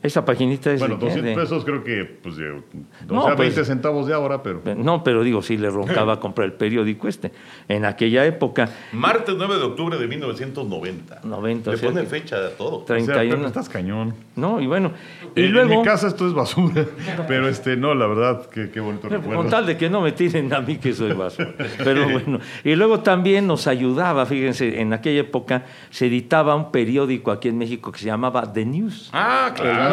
[0.05, 2.63] Esa paginita es Bueno, de- 200 de- pesos creo que, pues, de, o
[3.09, 4.61] No, sea, pues- 20 centavos de ahora, pero...
[4.77, 7.31] No, pero digo, sí le roncaba comprar el periódico este.
[7.67, 11.21] En aquella época, Martes 9 de octubre de 1990.
[11.23, 12.77] 90, Le o sea pone fecha a todo.
[12.83, 13.47] O sea, 31.
[13.47, 14.13] Estás cañón.
[14.35, 14.91] No, y bueno.
[15.35, 16.85] Y En- luego, En mi casa esto es basura,
[17.27, 19.45] pero este, no, la verdad, qué, qué bonito con recuerdo.
[19.49, 21.53] tal de que no me tiren a mí que soy basura.
[21.83, 22.39] Pero bueno.
[22.63, 27.57] Y luego también nos ayudaba, fíjense, en aquella época se editaba un periódico aquí en
[27.57, 29.09] México que se llamaba The News.
[29.13, 29.51] Ah,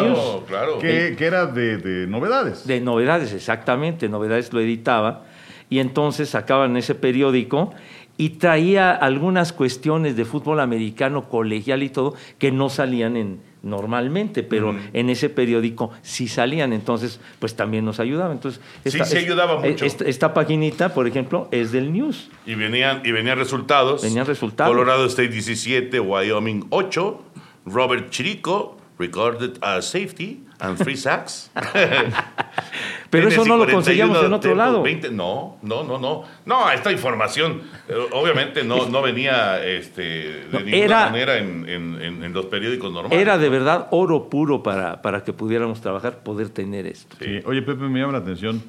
[0.09, 0.43] News.
[0.47, 0.79] claro.
[0.79, 2.65] Que, que era de, de novedades.
[2.67, 5.23] De novedades, exactamente, novedades lo editaba.
[5.69, 7.73] Y entonces sacaban ese periódico
[8.17, 14.43] y traía algunas cuestiones de fútbol americano colegial y todo que no salían en, normalmente,
[14.43, 18.31] pero en ese periódico sí salían, entonces pues también nos ayudaba.
[18.33, 19.85] Entonces, Sí, sí ayudaba mucho.
[19.85, 22.29] Esta, esta paginita, por ejemplo, es del News.
[22.45, 24.03] Y venían, y venían resultados.
[24.03, 24.71] Venían resultados.
[24.71, 27.21] Colorado State 17, Wyoming 8,
[27.65, 31.49] Robert Chirico, recorded as safety and three sacks.
[33.09, 34.81] Pero eso no lo 41, conseguíamos en otro lado.
[34.81, 35.11] 20.
[35.11, 36.23] No, no, no, no.
[36.45, 41.69] No, esta información eh, obviamente no, no venía este, de No, ninguna era- manera en,
[41.69, 43.19] en- en- en los periódicos normales.
[43.19, 47.15] Era de verdad oro puro para, para que pudiéramos trabajar, poder tener esto.
[47.19, 47.39] Sí.
[47.45, 48.63] Oye, Pepe, me llama la atención,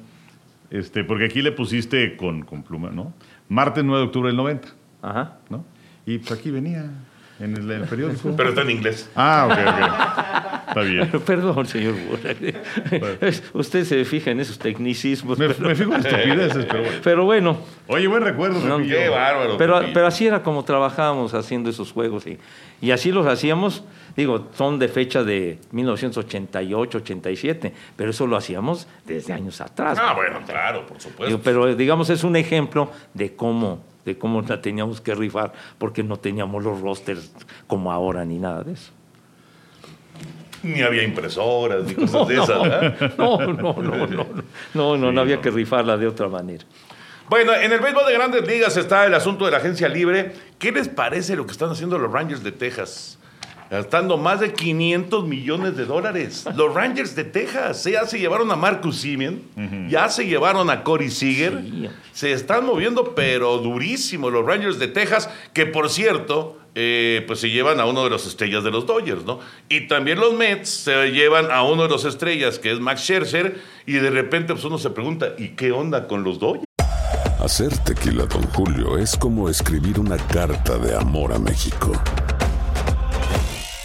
[0.69, 3.13] este, porque aquí le pusiste con, con pluma, ¿no?
[3.49, 4.67] Martes 9 de octubre del 90,
[5.01, 5.37] Ajá.
[5.49, 5.65] ¿no?
[6.05, 6.85] Y pues aquí venía,
[7.39, 8.33] en el, el periódico.
[8.35, 9.09] Pero está en inglés.
[9.15, 10.69] Ah, ok, ok.
[10.69, 11.09] Está bien.
[11.25, 12.37] Perdón, señor Burak.
[13.53, 15.37] Usted se fija en esos tecnicismos.
[15.37, 16.99] Me, pero, me fijo en estupideces, pero bueno.
[17.03, 17.57] pero bueno,
[17.87, 18.77] Oye, buen recuerdo, No.
[18.85, 19.57] Qué bárbaro.
[19.57, 22.25] pero, así era como trabajábamos haciendo esos juegos.
[22.27, 22.39] Y,
[22.81, 23.83] y así los hacíamos,
[24.15, 29.97] digo, son de fecha de 1988, 87, pero eso lo hacíamos desde años atrás.
[30.01, 31.25] Ah, bueno, claro, por supuesto.
[31.25, 36.03] Digo, pero digamos es un ejemplo de cómo de cómo la teníamos que rifar porque
[36.03, 37.31] no teníamos los rosters
[37.67, 38.91] como ahora ni nada de eso.
[40.63, 43.17] Ni había impresoras, ni cosas de esas.
[43.17, 44.25] No, no, no, no, no,
[44.73, 46.63] no, no, no había que rifarla de otra manera.
[47.27, 50.33] Bueno, en el béisbol de grandes ligas está el asunto de la agencia libre.
[50.59, 53.17] ¿Qué les parece lo que están haciendo los Rangers de Texas?
[53.69, 56.45] Gastando más de 500 millones de dólares.
[56.55, 59.41] Los Rangers de Texas ya se llevaron a Marcus Simeon,
[59.89, 61.61] ya se llevaron a Corey Seager.
[61.61, 61.89] Sí.
[62.13, 67.49] Se están moviendo, pero durísimo los Rangers de Texas, que por cierto, eh, pues se
[67.49, 69.39] llevan a uno de los estrellas de los Dodgers, ¿no?
[69.69, 73.61] Y también los Mets se llevan a uno de los estrellas, que es Max Scherzer,
[73.85, 76.65] y de repente pues uno se pregunta, ¿y qué onda con los Dodgers?
[77.39, 81.93] Hacer tequila, Don Julio, es como escribir una carta de amor a México.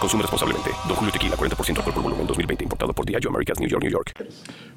[0.00, 0.70] Consume responsablemente.
[0.88, 2.64] Don Julio Tequila, 40% alcohol por volumen, 2020.
[2.64, 4.14] Importado por Diageo Americas, New York, New York.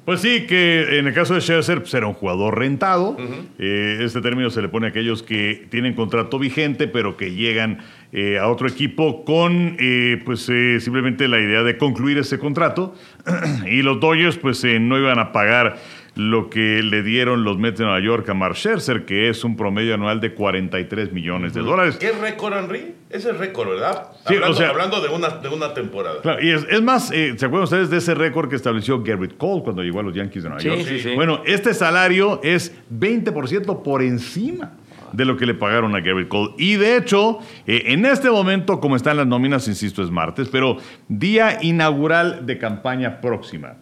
[0.04, 3.16] Pues sí, que en el caso de Scherzer pues era un jugador rentado.
[3.58, 7.78] Eh, este término se le pone a aquellos que tienen contrato vigente, pero que llegan
[8.12, 12.94] eh, a otro equipo con eh, pues eh, simplemente la idea de concluir ese contrato.
[13.66, 15.78] y los Dodgers pues eh, no iban a pagar
[16.16, 19.56] lo que le dieron los Mets de Nueva York a Mark Scherzer, que es un
[19.56, 21.96] promedio anual de 43 millones de dólares.
[21.96, 22.94] ¿Qué récord, Henry?
[23.10, 24.08] Ese es récord, ¿verdad?
[24.26, 26.20] Sí, hablando, o sea- hablando de, una, de una temporada.
[26.22, 29.36] Claro, y es, es más, eh, ¿se acuerdan ustedes de ese récord que estableció Garrett
[29.36, 30.80] Cole cuando llegó a los Yankees de Nueva Sí, York?
[30.86, 31.14] sí, sí.
[31.14, 34.72] Bueno, este salario es 20% por encima
[35.12, 36.54] de lo que le pagaron a Garrett Cole.
[36.58, 40.76] Y de hecho, eh, en este momento, como están las nóminas, insisto, es martes, pero
[41.08, 43.74] día inaugural de campaña próxima.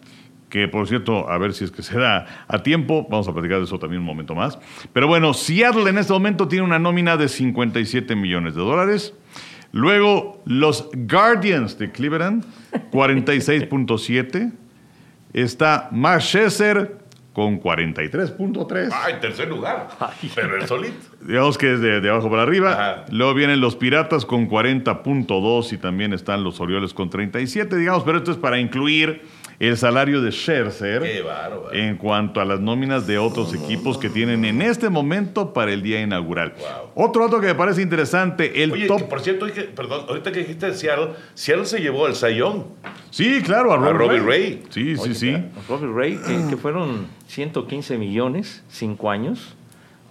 [0.53, 3.07] Que por cierto, a ver si es que se da a tiempo.
[3.09, 4.59] Vamos a platicar de eso también un momento más.
[4.93, 9.15] Pero bueno, Seattle en este momento tiene una nómina de 57 millones de dólares.
[9.71, 12.45] Luego, los Guardians de Cleveland,
[12.91, 14.51] 46.7.
[15.33, 16.99] Está Mark Scherzer
[17.33, 18.89] con 43.3.
[18.93, 19.87] Ay, tercer lugar.
[20.35, 20.93] Pero el solito.
[21.25, 22.73] Digamos que es de, de abajo para arriba.
[22.73, 23.05] Ajá.
[23.09, 28.19] Luego vienen los Piratas con 40.2 y también están los Orioles con 37, digamos, pero
[28.19, 29.23] esto es para incluir
[29.59, 31.73] el salario de Scherzer Qué bárbaro.
[31.73, 35.81] en cuanto a las nóminas de otros equipos que tienen en este momento para el
[35.83, 36.53] día inaugural.
[36.95, 37.05] Wow.
[37.07, 38.97] Otro dato que me parece interesante, el Oye, top...
[38.99, 42.15] que por cierto, oye, que- perdón, ahorita que dijiste de Seattle, Seattle se llevó al
[42.15, 42.65] Sayón.
[43.11, 44.27] Sí, claro, a Robbie, Robbie Ray.
[44.27, 44.63] Ray.
[44.69, 45.37] Sí, sí, sí.
[45.69, 49.55] Robbie Ray, que, que fueron 115 millones, cinco años.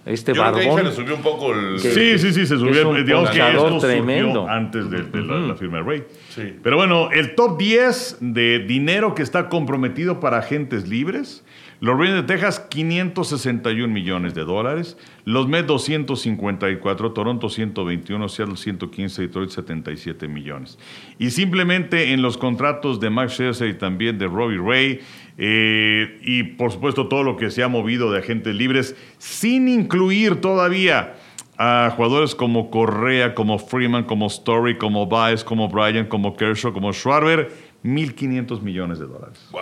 [0.05, 0.89] Este Yo creo que ahí se barbón.
[0.89, 1.81] le subió un poco el...
[1.81, 2.95] Que- Sí, sí, sí, se subió.
[2.97, 4.47] es digamos que esto surgió tremendo.
[4.49, 6.03] antes de, de la, la firma de Ray.
[6.29, 6.55] Sí.
[6.61, 11.45] Pero bueno, el top 10 de dinero que está comprometido para agentes libres.
[11.79, 14.97] Los Rangers de Texas, 561 millones de dólares.
[15.25, 17.11] Los Mets, 254.
[17.11, 18.29] Toronto, 121.
[18.29, 19.21] Seattle, 115.
[19.23, 20.77] Detroit, 77 millones.
[21.19, 24.99] Y simplemente en los contratos de Max Scherzer y también de Robbie Ray,
[25.37, 30.41] eh, y por supuesto todo lo que se ha movido de agentes libres, sin incluir
[30.41, 31.15] todavía
[31.57, 36.93] a jugadores como Correa, como Freeman, como Story, como Baez, como Bryant, como Kershaw, como
[36.93, 37.51] Schwarber,
[37.83, 39.47] 1.500 millones de dólares.
[39.51, 39.61] Wow.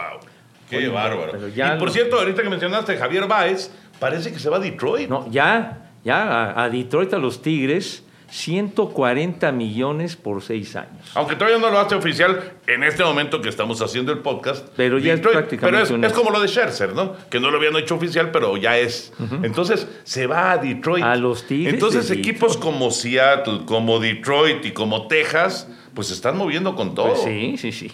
[0.69, 1.32] Qué bárbaro.
[1.34, 4.57] pero ya y por cierto, ahorita que mencionaste a Javier Baez, parece que se va
[4.57, 5.09] a Detroit.
[5.09, 11.12] No, ya, ya a, a Detroit, a los Tigres, 140 millones por seis años.
[11.16, 14.68] Aunque todavía no lo hace oficial en este momento que estamos haciendo el podcast.
[14.78, 17.16] Pero ya es prácticamente Pero es, es como lo de Scherzer, ¿no?
[17.30, 19.12] Que no lo habían hecho oficial, pero ya es.
[19.44, 21.04] Entonces se va a Detroit.
[21.04, 22.74] A los Tigres Entonces de equipos Detroit.
[22.76, 27.08] como Seattle, como Detroit y como Texas, pues se están moviendo con todo.
[27.10, 27.92] Pues sí, sí, sí.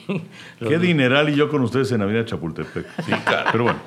[0.59, 2.85] Los- Qué dineral y yo con ustedes en Avenida Chapultepec.
[3.05, 3.49] Sí, claro.
[3.51, 3.79] Pero bueno.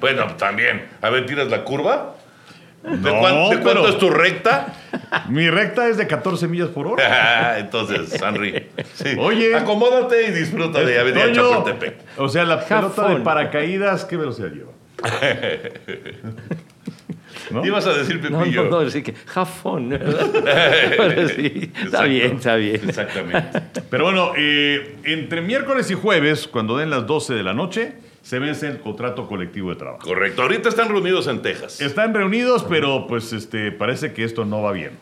[0.00, 0.88] Bueno, también.
[1.00, 2.16] A ver, ¿tiras la curva?
[2.82, 4.74] ¿De, No, cuán- de cuánto es tu recta?
[5.28, 7.58] Mi recta es de 14 millas por hora.
[7.60, 8.66] Entonces, Henry.
[8.94, 9.10] sí.
[9.18, 9.54] Oye.
[9.54, 11.94] Acomódate y disfruta de Avenida Toño, Chapultepec.
[12.18, 14.72] o sea, la pelota de paracaídas, ¿qué velocidad lleva?
[17.50, 17.64] ¿No?
[17.66, 18.64] Ibas a decir No, Pepillo.
[18.64, 19.12] no, no, sí que.
[19.14, 19.46] Pero
[21.28, 22.80] sí, está bien, está bien.
[22.88, 23.62] Exactamente.
[23.90, 27.92] Pero bueno, eh, entre miércoles y jueves, cuando den las 12 de la noche,
[28.22, 30.06] se vence el contrato colectivo de trabajo.
[30.06, 30.42] Correcto.
[30.42, 31.80] Ahorita están reunidos en Texas.
[31.80, 34.92] Están reunidos, pero pues este, parece que esto no va bien.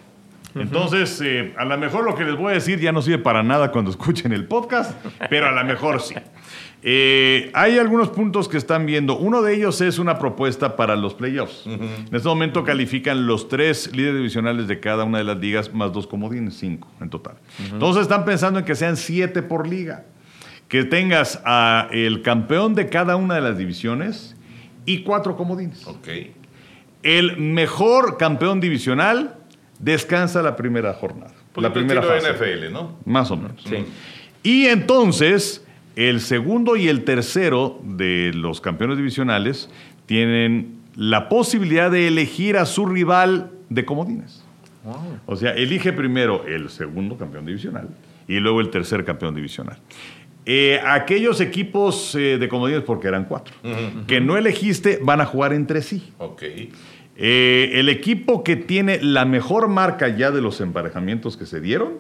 [0.55, 3.43] Entonces, eh, a lo mejor lo que les voy a decir ya no sirve para
[3.43, 4.99] nada cuando escuchen el podcast,
[5.29, 6.15] pero a lo mejor sí.
[6.83, 9.19] Eh, hay algunos puntos que están viendo.
[9.19, 11.67] Uno de ellos es una propuesta para los playoffs.
[11.67, 15.93] En este momento califican los tres líderes divisionales de cada una de las ligas, más
[15.93, 17.35] dos comodines, cinco en total.
[17.71, 20.05] Entonces están pensando en que sean siete por liga.
[20.71, 24.37] Que tengas a el campeón de cada una de las divisiones
[24.87, 25.87] y cuatro comodines.
[25.87, 26.09] Ok.
[27.03, 29.37] El mejor campeón divisional
[29.79, 31.35] descansa la primera jornada.
[31.53, 32.33] Pues la primera fase.
[32.33, 32.97] NFL, ¿no?
[33.05, 33.63] Más o menos.
[33.65, 33.85] Sí.
[34.43, 35.67] Y entonces,
[35.97, 39.69] el segundo y el tercero de los campeones divisionales
[40.07, 44.45] tienen la posibilidad de elegir a su rival de comodines.
[45.27, 47.89] O sea, elige primero el segundo campeón divisional
[48.27, 49.79] y luego el tercer campeón divisional.
[50.47, 53.55] Eh, aquellos equipos eh, de comodines, porque eran cuatro,
[54.07, 56.13] que no elegiste, van a jugar entre sí.
[56.19, 56.43] Ok.
[57.23, 61.99] Eh, el equipo que tiene la mejor marca ya de los emparejamientos que se dieron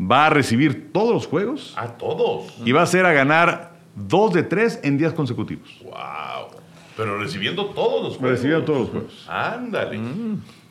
[0.00, 2.54] va a recibir todos los juegos A todos.
[2.64, 5.80] y va a ser a ganar dos de tres en días consecutivos.
[5.82, 6.60] Wow.
[6.96, 8.30] Pero recibiendo todos los juegos.
[8.38, 9.26] Recibiendo todos los juegos.
[9.28, 9.98] Ándale.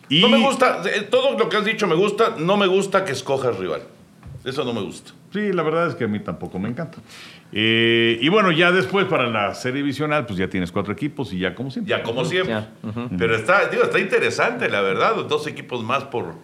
[0.08, 3.12] Y No me gusta, todo lo que has dicho me gusta, no me gusta que
[3.12, 3.82] escojas rival.
[4.46, 5.12] Eso no me gusta.
[5.34, 7.00] Sí, la verdad es que a mí tampoco me encanta.
[7.52, 11.40] Eh, y bueno, ya después para la serie divisional, pues ya tienes cuatro equipos y
[11.40, 11.90] ya como siempre.
[11.90, 12.56] Ya como siempre.
[13.18, 15.16] Pero está, digo, está interesante, la verdad.
[15.28, 16.36] Dos equipos más por,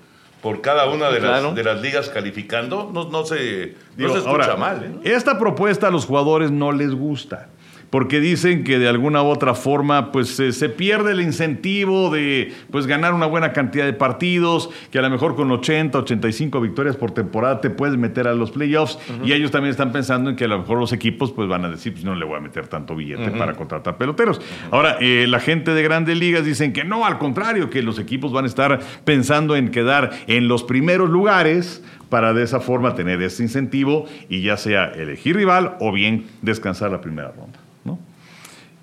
[0.42, 1.48] por cada una de, Claro.
[1.48, 2.90] las, de las ligas calificando.
[2.94, 5.00] No, no se, no Digo, se escucha ahora, mal.
[5.04, 5.12] ¿eh?
[5.14, 7.50] Esta propuesta a los jugadores no les gusta.
[7.92, 12.52] Porque dicen que de alguna u otra forma pues eh, se pierde el incentivo de
[12.72, 16.96] pues ganar una buena cantidad de partidos, que a lo mejor con 80, 85 victorias
[16.96, 20.46] por temporada te puedes meter a los playoffs y ellos también están pensando en que
[20.46, 22.68] a lo mejor los equipos pues van a decir, pues no le voy a meter
[22.68, 24.42] tanto billete para contratar peloteros.
[24.72, 28.32] Ahora, eh, la gente de grandes ligas dicen que no, al contrario, que los equipos
[28.32, 33.22] van a estar pensando en quedar en los primeros lugares para de esa forma tener
[33.22, 37.60] ese incentivo y ya sea elegir rival o bien descansar la primera ronda.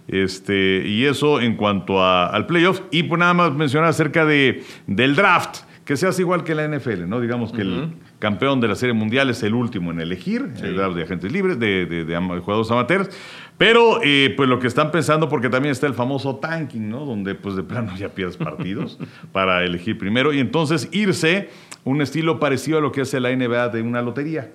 [0.09, 2.81] Este, y eso en cuanto a- al playoff.
[2.91, 6.65] Y pues nada más mencionar acerca de, del draft, que se hace igual que la
[6.69, 7.19] NFL, ¿no?
[7.21, 10.97] Digamos que el campeón de la Serie Mundial es el último en elegir, el draft
[10.97, 13.09] de agentes libres, de, de- de ama- jugadores amateurs.
[13.57, 17.05] Pero eh, pues lo que están pensando, porque también está el famoso tanking, ¿no?
[17.07, 18.99] Donde pues de plano ya pierdes partidos
[19.33, 20.33] para elegir primero.
[20.33, 21.49] Y entonces irse
[21.85, 24.51] un estilo parecido a lo que hace la NBA de una lotería,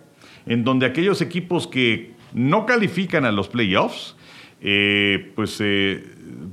[0.45, 4.15] en donde aquellos equipos que no califican a los playoffs,
[4.63, 6.03] eh, pues eh,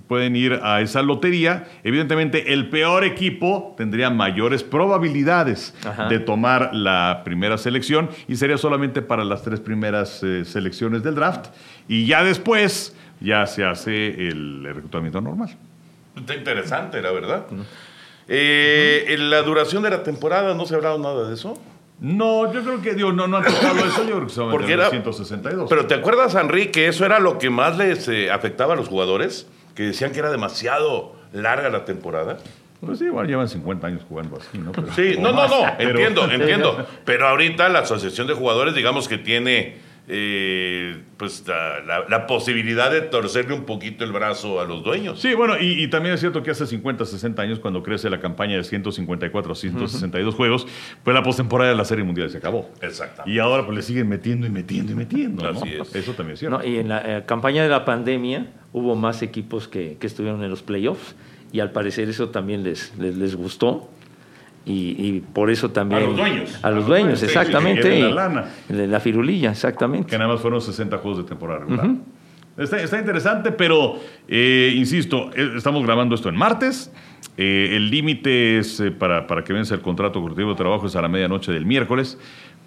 [0.08, 1.68] pueden ir a esa lotería.
[1.84, 6.08] Evidentemente, el peor equipo tendría mayores probabilidades Ajá.
[6.08, 11.14] de tomar la primera selección y sería solamente para las tres primeras eh, selecciones del
[11.14, 11.46] draft.
[11.86, 15.56] Y ya después, ya se hace el reclutamiento normal.
[16.16, 17.46] Está interesante, la verdad.
[18.26, 21.60] Eh, en la duración de la temporada, ¿no se ha hablado nada de eso?
[22.00, 24.72] No, yo creo que digo, no, no han tocado eso, yo creo que son Porque
[24.72, 25.68] era- 162.
[25.68, 28.88] Pero ¿te acuerdas, Henry, que eso era lo que más les eh, afectaba a los
[28.88, 29.46] jugadores?
[29.74, 32.38] Que decían que era demasiado larga la temporada.
[32.80, 34.72] Pues sí, bueno, llevan 50 años jugando así, ¿no?
[34.72, 36.86] Pero- Sí, no, no, no, pero- entiendo, entiendo.
[37.04, 39.76] Pero ahorita la Asociación de Jugadores, digamos que tiene
[40.08, 45.20] eh, pues la, la- la posibilidad de torcerle un poquito el brazo a los dueños.
[45.20, 48.20] Sí, bueno, y, y también es cierto que hace 50, 60 años, cuando crece la
[48.20, 50.66] campaña de 154 a 162 juegos,
[51.04, 52.70] pues la postemporada de la Serie Mundial se acabó.
[52.82, 53.30] Exactamente.
[53.30, 55.58] Y ahora pues le siguen metiendo y metiendo y metiendo, ¿no?
[55.60, 55.94] Así es.
[55.94, 56.58] Eso también es cierto.
[56.58, 60.42] No, y en la eh, campaña de la pandemia hubo más equipos que, que estuvieron
[60.42, 61.14] en los playoffs
[61.52, 63.90] y al parecer eso también les, les, les gustó.
[64.70, 66.02] Y, y por eso también...
[66.02, 66.58] A los dueños.
[66.64, 67.98] A los dueños, sí, sí, exactamente.
[67.98, 68.44] y- la lana.
[68.68, 70.08] de la firulilla, exactamente.
[70.08, 71.90] que nada más fueron 60 juegos de temporada regular.
[72.56, 73.96] está, está interesante, pero
[74.28, 76.92] eh, insisto, eh, estamos grabando esto en martes.
[77.36, 80.94] Eh, el límite es eh, para, para que vence el contrato colectivo de trabajo es
[80.96, 82.18] a la medianoche del miércoles,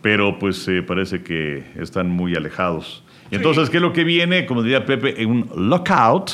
[0.01, 3.03] pero pues eh, parece que están muy alejados.
[3.31, 4.45] Y Entonces, ¿qué es lo que viene?
[4.45, 6.31] Como diría Pepe, en un lockout,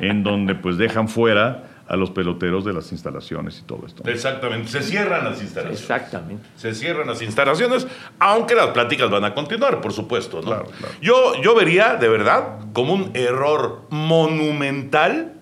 [0.00, 4.08] en donde pues dejan fuera a los peloteros de las instalaciones y todo esto.
[4.08, 5.80] Exactamente, se cierran las instalaciones.
[5.80, 6.48] Exactamente.
[6.56, 7.86] Se cierran las instalaciones,
[8.18, 10.42] aunque las pláticas van a continuar, por supuesto.
[10.42, 10.46] ¿no?
[10.46, 10.94] Claro, claro.
[11.00, 15.32] Yo, yo vería, de verdad, como un error monumental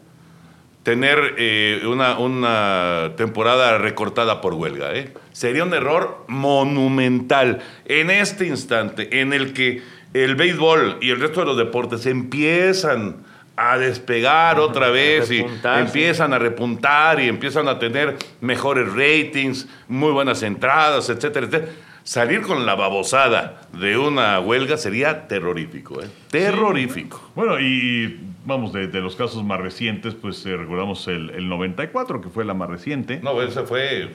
[0.84, 4.94] tener eh, una, una temporada recortada por huelga.
[4.94, 5.12] ¿eh?
[5.32, 9.82] Sería un error monumental en este instante en el que
[10.14, 13.16] el béisbol y el resto de los deportes empiezan
[13.56, 20.12] a despegar otra vez y empiezan a repuntar y empiezan a tener mejores ratings, muy
[20.12, 21.72] buenas entradas, etcétera, etcétera.
[22.04, 26.06] Salir con la babosada de una huelga sería terrorífico, ¿eh?
[26.30, 27.30] Terrorífico.
[27.34, 31.48] Bueno, y, y vamos, de, de los casos más recientes, pues eh, recordamos el, el
[31.48, 33.18] 94, que fue la más reciente.
[33.22, 34.12] No, ese fue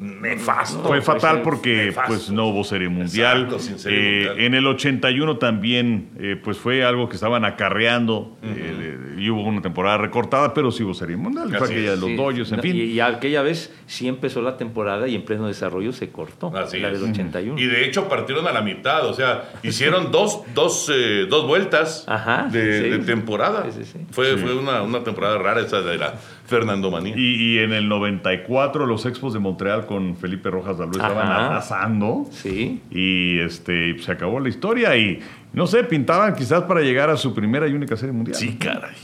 [0.00, 0.82] nefasto.
[0.82, 2.08] Fue fatal porque nefasto.
[2.12, 3.42] pues no hubo serie mundial.
[3.44, 4.46] Exacto, sin serie Eh, mundial.
[4.46, 9.62] En el 81 también eh, pues fue algo que estaban acarreando eh, y hubo una
[9.62, 11.48] temporada recortada, pero sí hubo serie mundial.
[11.56, 12.16] Fue aquella de los Sí.
[12.16, 12.76] Dodgers, en No, fin.
[12.76, 16.54] Y, y aquella vez sí empezó la temporada y en pleno desarrollo se cortó.
[16.56, 17.00] Así la es.
[17.00, 17.58] del 81.
[17.60, 22.04] Y de hecho partieron a la mitad, o sea, hicieron dos, dos, eh, dos vueltas
[22.08, 22.88] Ajá, de, sí.
[22.90, 23.64] de temporada.
[23.70, 24.06] Sí, sí, sí.
[24.10, 26.14] Fue, fue una, una temporada rara esa de la
[26.52, 27.14] Fernando Manía.
[27.16, 32.26] Y, y en el 94 los Expos de Montreal con Felipe Rojas Dalú estaban arrasando.
[32.30, 32.80] Sí.
[32.90, 35.20] Y este, se acabó la historia y
[35.52, 38.36] no sé, pintaban quizás para llegar a su primera y única serie mundial.
[38.36, 38.94] Sí, caray.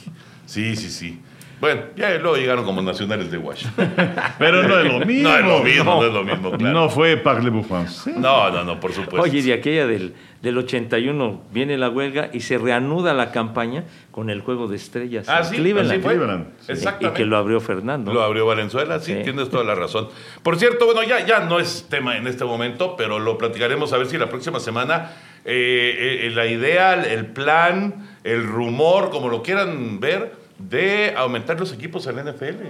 [0.47, 1.21] Sí, sí, sí.
[1.61, 3.93] Bueno, ya luego llegaron como nacionales de Washington.
[4.39, 5.29] Pero no es lo mismo.
[5.29, 6.73] No es lo mismo, no es lo mismo, claro.
[6.75, 8.15] No fue Parlez-vous français.
[8.17, 9.21] No, no, no, por supuesto.
[9.23, 14.31] Oye, de aquella del, del 81 viene la huelga y se reanuda la campaña con
[14.31, 15.29] el juego de estrellas.
[15.29, 15.91] Ah, en sí, Cleveland.
[15.91, 16.13] así fue.
[16.15, 16.67] Cleveland, sí.
[16.69, 17.17] Y Exactamente.
[17.19, 18.13] que lo abrió Fernando.
[18.13, 19.21] Lo abrió Valenzuela, sí, Sí.
[19.25, 20.09] tienes toda la razón.
[20.43, 23.99] Por cierto, bueno, ya, ya no es tema en este momento, pero lo platicaremos a
[23.99, 25.13] ver si la próxima semana
[25.45, 31.73] eh, eh, la idea, el plan, el rumor, como lo quieran ver, de aumentar los
[31.73, 32.67] equipos en la NFL.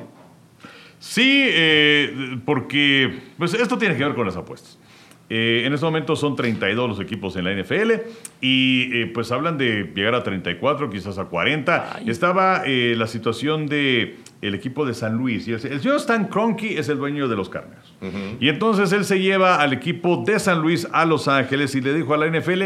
[0.98, 4.78] Sí, eh, porque pues esto tiene que ver con las apuestas.
[5.30, 7.92] Eh, en este momento son 32 los equipos en la NFL
[8.40, 11.96] y eh, pues hablan de llegar a 34, quizás a 40.
[11.96, 12.08] Ay.
[12.08, 16.28] Estaba eh, la situación de el equipo de San Luis y el, el señor Stan
[16.28, 17.92] Kroenke es el dueño de los Cardinals.
[18.40, 21.92] Y entonces él se lleva al equipo de San Luis a Los Ángeles y le
[21.92, 22.62] dijo a la NFL,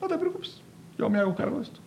[0.00, 0.62] no te preocupes,
[0.96, 1.80] yo me hago cargo de esto.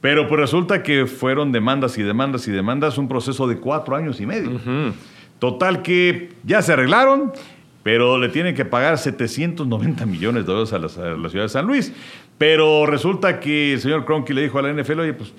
[0.00, 4.20] Pero pues resulta que fueron demandas y demandas y demandas, un proceso de cuatro años
[4.20, 4.60] y medio.
[5.38, 7.32] Total que ya se arreglaron,
[7.82, 11.48] pero le tienen que pagar 790 millones de dólares a la, a la ciudad de
[11.48, 11.92] San Luis.
[12.38, 15.30] Pero resulta que el señor Cronky le dijo a la NFL, oye, pues,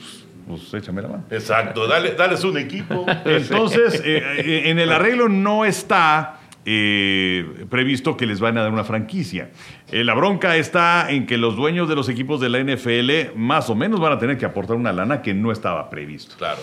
[0.47, 1.23] pues, pues échame la mano.
[1.31, 3.05] Exacto, dale, dales un equipo.
[3.25, 8.71] Entonces, eh, eh, en el arreglo no está eh, previsto que les van a dar
[8.71, 9.49] una franquicia.
[9.91, 13.69] Eh, la bronca está en que los dueños de los equipos de la NFL más
[13.71, 16.35] o menos van a tener que aportar una lana que no estaba previsto.
[16.37, 16.61] Claro.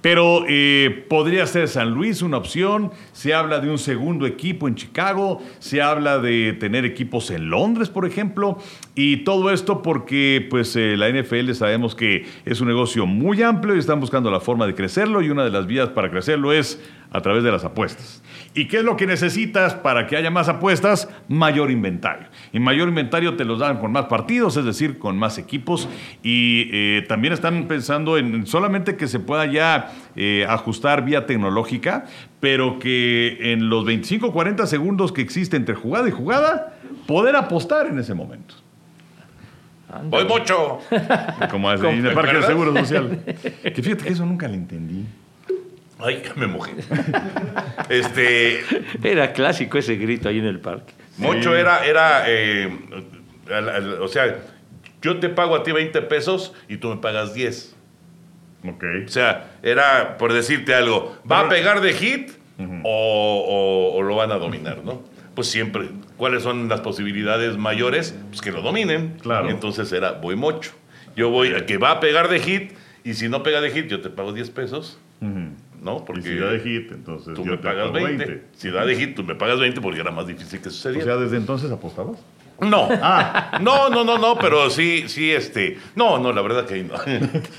[0.00, 2.90] Pero eh, podría ser San Luis una opción.
[3.12, 5.42] Se habla de un segundo equipo en Chicago.
[5.58, 8.58] Se habla de tener equipos en Londres, por ejemplo.
[8.94, 13.78] Y todo esto porque pues, la NFL sabemos que es un negocio muy amplio y
[13.78, 15.20] están buscando la forma de crecerlo.
[15.20, 16.80] Y una de las vías para crecerlo es
[17.14, 18.22] a través de las apuestas.
[18.56, 21.08] ¿Y qué es lo que necesitas para que haya más apuestas?
[21.28, 22.28] Mayor inventario.
[22.52, 25.88] Y mayor inventario te los dan con más partidos, es decir, con más equipos.
[26.22, 32.06] Y eh, también están pensando en solamente que se pueda ya eh, ajustar vía tecnológica,
[32.38, 36.74] pero que en los 25 40 segundos que existe entre jugada y jugada,
[37.08, 38.54] poder apostar en ese momento.
[40.04, 40.78] Voy mucho.
[41.50, 43.20] Como en el Parque del Seguro Social.
[43.62, 45.04] Que fíjate que eso nunca lo entendí.
[46.04, 46.72] Ay, que me mojé.
[47.88, 48.60] este,
[49.02, 50.92] Era clásico ese grito ahí en el parque.
[51.16, 52.70] mucho era, era eh,
[53.50, 54.38] al- al- o sea,
[55.02, 57.74] yo te pago a ti 20 pesos y tú me pagas 10.
[58.68, 58.84] Ok.
[59.06, 62.30] O sea, era por decirte algo, ¿va a pegar de hit
[62.82, 65.02] o, o- o lo van a dominar, no?
[65.34, 68.14] Pues siempre, ¿cuáles son las posibilidades mayores?
[68.28, 69.16] Pues que lo dominen.
[69.20, 69.50] Claro.
[69.50, 70.72] Entonces era, voy mocho.
[71.16, 72.72] Yo voy a que va a pegar de hit
[73.04, 74.98] y si no pega de hit, yo te pago 10 pesos,
[75.84, 75.98] ¿no?
[75.98, 78.24] Y Porque si da de hit, entonces tú yo me te pagas pago 20.
[78.24, 78.46] 20.
[78.56, 81.04] Si da de hit, tú me pagas 20 porque era más difícil que O sucediera.
[81.04, 82.18] sea, desde entonces apostabas.
[82.60, 82.88] no.
[83.60, 85.76] No, no, no, no, pero sí, sí, este.
[85.96, 86.94] No, no, la verdad que ahí no.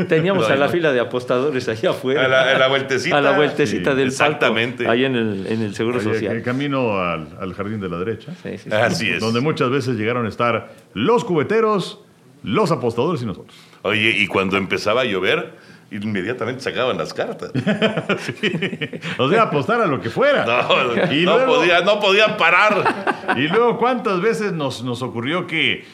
[0.07, 0.71] Teníamos No, a la no.
[0.71, 2.25] fila de apostadores allá afuera.
[2.25, 3.17] A la, a la vueltecita.
[3.17, 4.85] A la vueltecita Sí, del Exactamente.
[4.85, 6.35] palco, ahí en el, en el Seguro Ahí, Social.
[6.37, 8.71] el camino al, al jardín de la derecha, Sí, sí, sí.
[8.73, 9.19] Así es.
[9.19, 12.01] donde muchas veces llegaron a estar los cubeteros,
[12.43, 13.55] los apostadores y nosotros.
[13.81, 15.53] Oye, y cuando empezaba a llover,
[15.95, 17.51] inmediatamente sacaban las cartas.
[19.17, 20.45] O sea, apostar a lo que fuera.
[20.45, 23.35] No, Y no, luego- podía- no podían parar.
[23.37, 25.85] Y luego, ¿cuántas veces nos, nos ocurrió que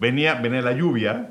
[0.00, 1.30] venía, venía la lluvia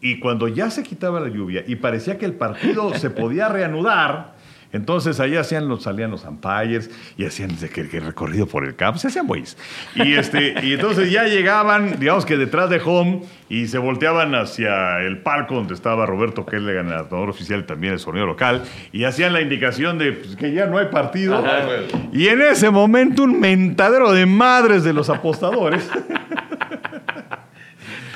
[0.00, 4.35] y cuando ya se quitaba la lluvia y parecía que el partido se podía reanudar,
[4.76, 9.08] entonces ahí hacían los, salían los umpires y hacían que recorrido por el campo, se
[9.08, 9.56] hacían güeyes.
[9.94, 15.00] Y, este, y entonces ya llegaban, digamos que detrás de home y se volteaban hacia
[15.00, 18.62] el palco donde estaba Roberto Kellegan, el adaptador oficial también el sonido local,
[18.92, 21.36] y hacían la indicación de pues, que ya no hay partido.
[21.36, 21.66] Ajá.
[22.12, 25.88] Y en ese momento un mentadero de madres de los apostadores.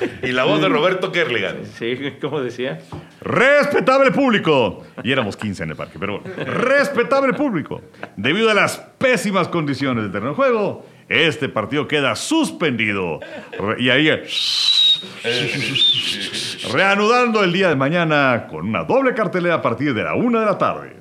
[0.23, 1.65] Y la voz de Roberto Kerligan.
[1.77, 2.79] Sí, ¿cómo decía?
[3.21, 4.83] Respetable público.
[5.03, 6.35] Y éramos 15 en el parque, pero bueno.
[6.45, 7.81] Respetable público.
[8.15, 13.19] Debido a las pésimas condiciones del terreno de juego, este partido queda suspendido.
[13.77, 14.09] Y ahí...
[16.71, 20.45] Reanudando el día de mañana con una doble cartelera a partir de la una de
[20.45, 20.95] la tarde.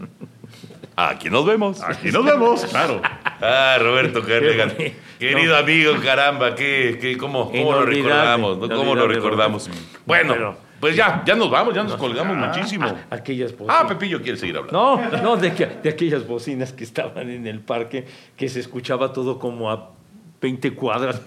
[0.96, 1.82] Aquí nos vemos.
[1.82, 3.02] Aquí nos vemos, claro.
[3.40, 4.22] Ah, Roberto.
[4.26, 8.58] Qué Querido amigo, caramba, ¿qué, qué, cómo, cómo lo recordamos?
[8.58, 8.68] ¿no?
[8.74, 9.68] ¿Cómo lo recordamos?
[10.06, 12.86] Bueno, Pero- pues ya, ya nos vamos, ya nos colgamos muchísimo.
[13.10, 13.84] Aquellas Ah, bocinas.
[13.88, 14.98] Pepillo quiere seguir hablando.
[15.12, 19.12] No, no, de, que- de aquellas bocinas que estaban en el parque, que se escuchaba
[19.12, 19.90] todo como a
[20.40, 21.20] 20 cuadras.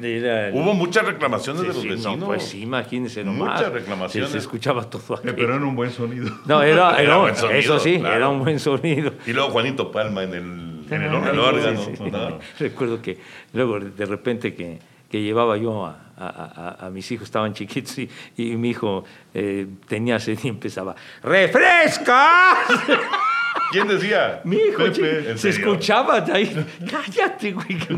[0.00, 2.18] Era- Hubo muchas reclamaciones Sí, de los sí, vecinos.
[2.18, 3.54] No, pues sí, imagínese nomás.
[3.58, 4.30] Muchas reclamaciones.
[4.30, 5.34] Se, se escuchaba todo Eh, aquello.
[5.36, 6.30] Pero en un buen sonido.
[6.46, 8.14] No, era, Era era- buen sonido, eso sí, claro.
[8.14, 9.14] era un buen sonido.
[9.26, 11.80] Y luego Juanito Palma en el, en el, Ay, órgano.
[11.84, 12.04] sí, sí.
[12.10, 12.38] ¿no?
[12.58, 13.18] Recuerdo que
[13.52, 14.78] luego de repente que,
[15.10, 19.04] que llevaba yo a, a- a- a mis hijos, estaban chiquitos, y, y mi hijo
[19.34, 22.54] eh, tenía sed y empezaba, ¡refresca!
[23.72, 24.40] ¿Quién decía?
[24.44, 27.94] Mi hijo, Pepe, chico, ¿en se escuchaba de ahí, cállate, güey, que.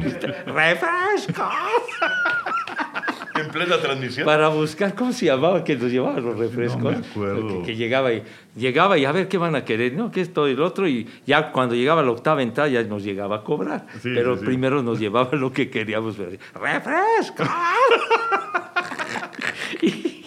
[3.38, 4.24] En plena transmisión.
[4.26, 6.82] Para buscar, ¿cómo se llamaba que nos llevaba los refrescos?
[6.82, 7.60] No me acuerdo.
[7.60, 8.22] Que, que llegaba y
[8.56, 10.10] llegaba y a ver qué van a querer, ¿no?
[10.10, 13.36] Que esto y lo otro, y ya cuando llegaba la octava entrada ya nos llegaba
[13.36, 13.86] a cobrar.
[14.02, 14.46] Sí, Pero sí, sí.
[14.46, 16.38] primero nos llevaba lo que queríamos ver.
[16.54, 17.44] ¡Refresco!
[19.82, 20.24] y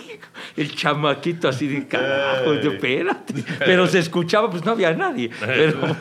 [0.57, 3.33] el chamaquito así de carajo, de, espérate.
[3.59, 5.29] Pero se escuchaba, pues no había nadie.
[5.39, 5.79] Pero,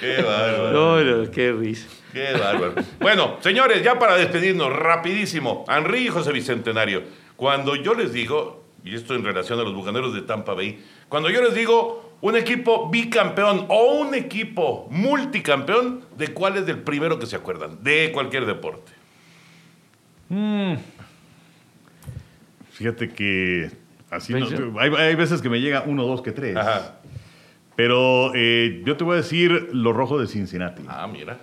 [0.00, 0.72] Qué bárbaro.
[0.72, 1.86] no, no, qué risa.
[2.12, 2.74] Qué bárbaro.
[3.00, 5.64] Bueno, señores, ya para despedirnos, rapidísimo.
[5.68, 7.02] Henry y José Bicentenario.
[7.36, 11.30] Cuando yo les digo, y esto en relación a los bucaneros de Tampa Bay, cuando
[11.30, 17.18] yo les digo un equipo bicampeón o un equipo multicampeón, ¿de cuál es el primero
[17.18, 17.82] que se acuerdan?
[17.82, 18.92] De cualquier deporte.
[22.72, 23.70] Fíjate que
[24.10, 26.56] así no- hay veces que me llega uno, dos, que tres.
[26.56, 26.96] Ajá.
[27.76, 30.82] Pero eh, yo te voy a decir lo rojo de Cincinnati.
[30.88, 31.38] Ah, mira.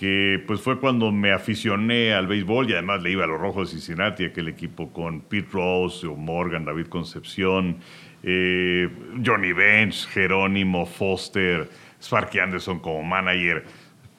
[0.00, 3.68] Que pues fue cuando me aficioné al béisbol y además le iba a los Rojos
[3.68, 7.76] de Cincinnati, aquel equipo con Pete Rose, Joe Morgan, David Concepción,
[8.22, 8.88] eh,
[9.22, 11.68] Johnny Bench, Jerónimo, Foster,
[12.02, 13.66] Sparky Anderson como manager.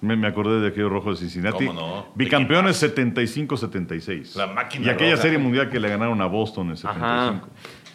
[0.02, 1.66] Me, me acordé de aquellos Rojos de Cincinnati.
[1.66, 2.08] ¿Cómo no?
[2.14, 4.36] Bicampeones 75-76.
[4.36, 5.24] La máquina Y aquella roja.
[5.24, 7.08] serie mundial que le ganaron a Boston en 75.
[7.12, 7.42] Ajá.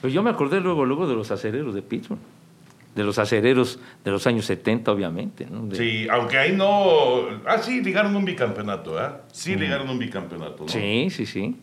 [0.00, 2.18] Pues yo me acordé luego, luego de los acereros de Pittsburgh.
[2.96, 5.46] De los acereros de los años 70, obviamente.
[5.50, 5.66] ¿no?
[5.66, 7.26] De- Sí, aunque ahí no.
[7.46, 9.20] Ah, sí, ligaron un bicampeonato, ¿ah?
[9.30, 10.68] Sí, ligaron un bicampeonato, ¿no?
[10.68, 11.56] Sí, sí, sí.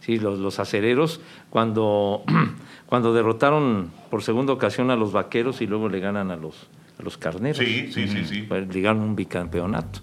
[0.00, 1.20] Sí, los, los acereros,
[1.50, 2.24] cuando,
[2.86, 6.68] cuando derrotaron por segunda ocasión a los vaqueros y luego le ganan a los,
[6.98, 7.58] a los carneros.
[7.58, 8.42] Sí, sí, sí, sí.
[8.48, 10.00] Pues ligaron un bicampeonato.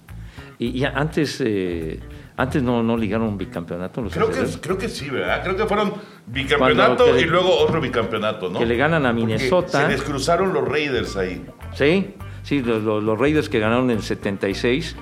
[0.59, 1.99] Y, y antes, eh,
[2.37, 5.41] antes no, no ligaron un bicampeonato los Creo que, creo que sí, ¿verdad?
[5.43, 5.93] Creo que fueron
[6.27, 8.59] bicampeonato Cuando que- y luego otro bicampeonato, ¿no?
[8.59, 9.81] que le ganan a Porque Minnesota.
[9.81, 11.43] Se les cruzaron los Raiders ahí.
[11.73, 12.13] Sí,
[12.43, 14.95] sí, los, los- los Raiders que ganaron en el 76,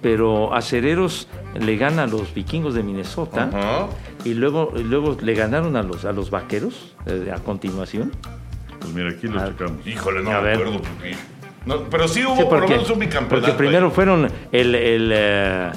[0.00, 1.28] pero Acereros
[1.60, 3.88] le gana a los vikingos de Minnesota
[4.24, 8.12] y luego, y luego le ganaron a los, a los vaqueros eh, a continuación.
[8.80, 9.86] Pues mira, aquí lo Ah, checamos.
[9.86, 10.54] Híjole, no A me ver.
[10.54, 11.16] acuerdo porque.
[11.66, 13.46] No, pero sí hubo Sí, por lo porque, menos un bicampeonato.
[13.52, 13.92] porque primero ahí.
[13.92, 15.70] fueron el, el eh,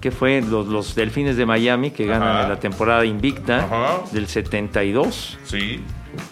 [0.00, 0.42] ¿qué fue?
[0.42, 2.42] Los, los Delfines de Miami que ganan Ajá.
[2.44, 4.00] en la temporada invicta Ajá.
[4.12, 5.80] del 72 Sí.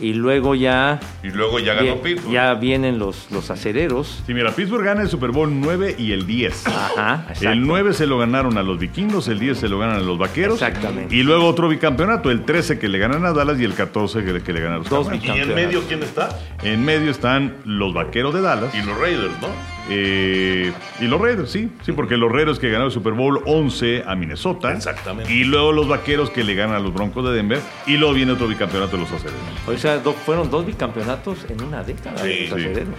[0.01, 2.33] y luego ya, Y luego ya ganó vi- Pittsburgh.
[2.33, 4.23] ya vienen los, los acereros.
[4.27, 6.67] Sí, mira, Pittsburgh gana el Super Bowl 9 y el 10.
[6.67, 7.51] Ajá, exacto.
[7.51, 10.19] El 9 se lo ganaron a los vikingos, el 10 se lo ganan a los
[10.19, 10.61] vaqueros.
[10.61, 11.15] Exactamente.
[11.15, 14.33] Y luego otro bicampeonato, el 13 que le ganan a Dallas y el 14 que
[14.33, 15.09] le, que le ganan a los Dos.
[15.23, 16.37] ¿Y en medio quién está?
[16.63, 18.75] En medio están los vaqueros de Dallas.
[18.75, 19.78] Y los Raiders, ¿no?
[19.89, 21.71] Eh, y los Raiders, sí.
[21.83, 24.73] Sí, porque los Raiders que ganaron el Super Bowl 11 a Minnesota.
[24.73, 25.33] Exactamente.
[25.33, 27.61] Y luego los vaqueros que le ganan a los Broncos de Denver.
[27.87, 29.41] Y luego viene otro bicampeonato de los acereros.
[29.67, 32.65] O sea, do- fueron dos bicampeonatos en una década Sí, de los sí.
[32.67, 32.95] acereros.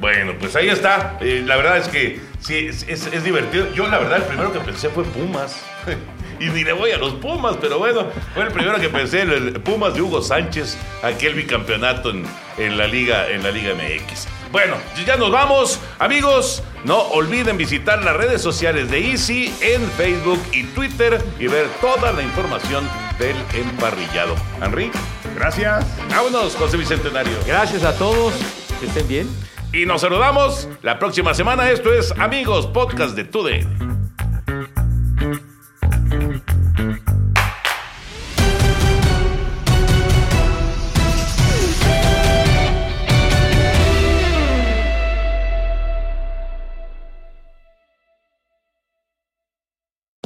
[0.00, 1.16] Bueno, pues ahí está.
[1.20, 3.72] Eh, la verdad es que sí, es, es- es divertido.
[3.74, 5.64] Yo, la verdad, el primero que pensé fue Pumas.
[6.40, 9.32] y ni le voy a los Pumas, pero bueno, fue el primero que pensé, el,
[9.32, 12.24] el Pumas de Hugo Sánchez, aquel bicampeonato en,
[12.58, 14.26] en la Liga, en la Liga MX.
[14.52, 14.76] Bueno,
[15.06, 15.80] ya nos vamos.
[15.98, 21.66] Amigos, no olviden visitar las redes sociales de Easy en Facebook y Twitter y ver
[21.80, 22.86] toda la información
[23.18, 24.34] del emparrillado.
[24.62, 24.90] Henry,
[25.34, 25.86] Gracias.
[26.10, 27.32] vámonos, José Bicentenario.
[27.46, 28.34] Gracias a todos,
[28.78, 29.28] que estén bien.
[29.72, 31.70] Y nos saludamos la próxima semana.
[31.70, 33.66] Esto es Amigos Podcast de Tude.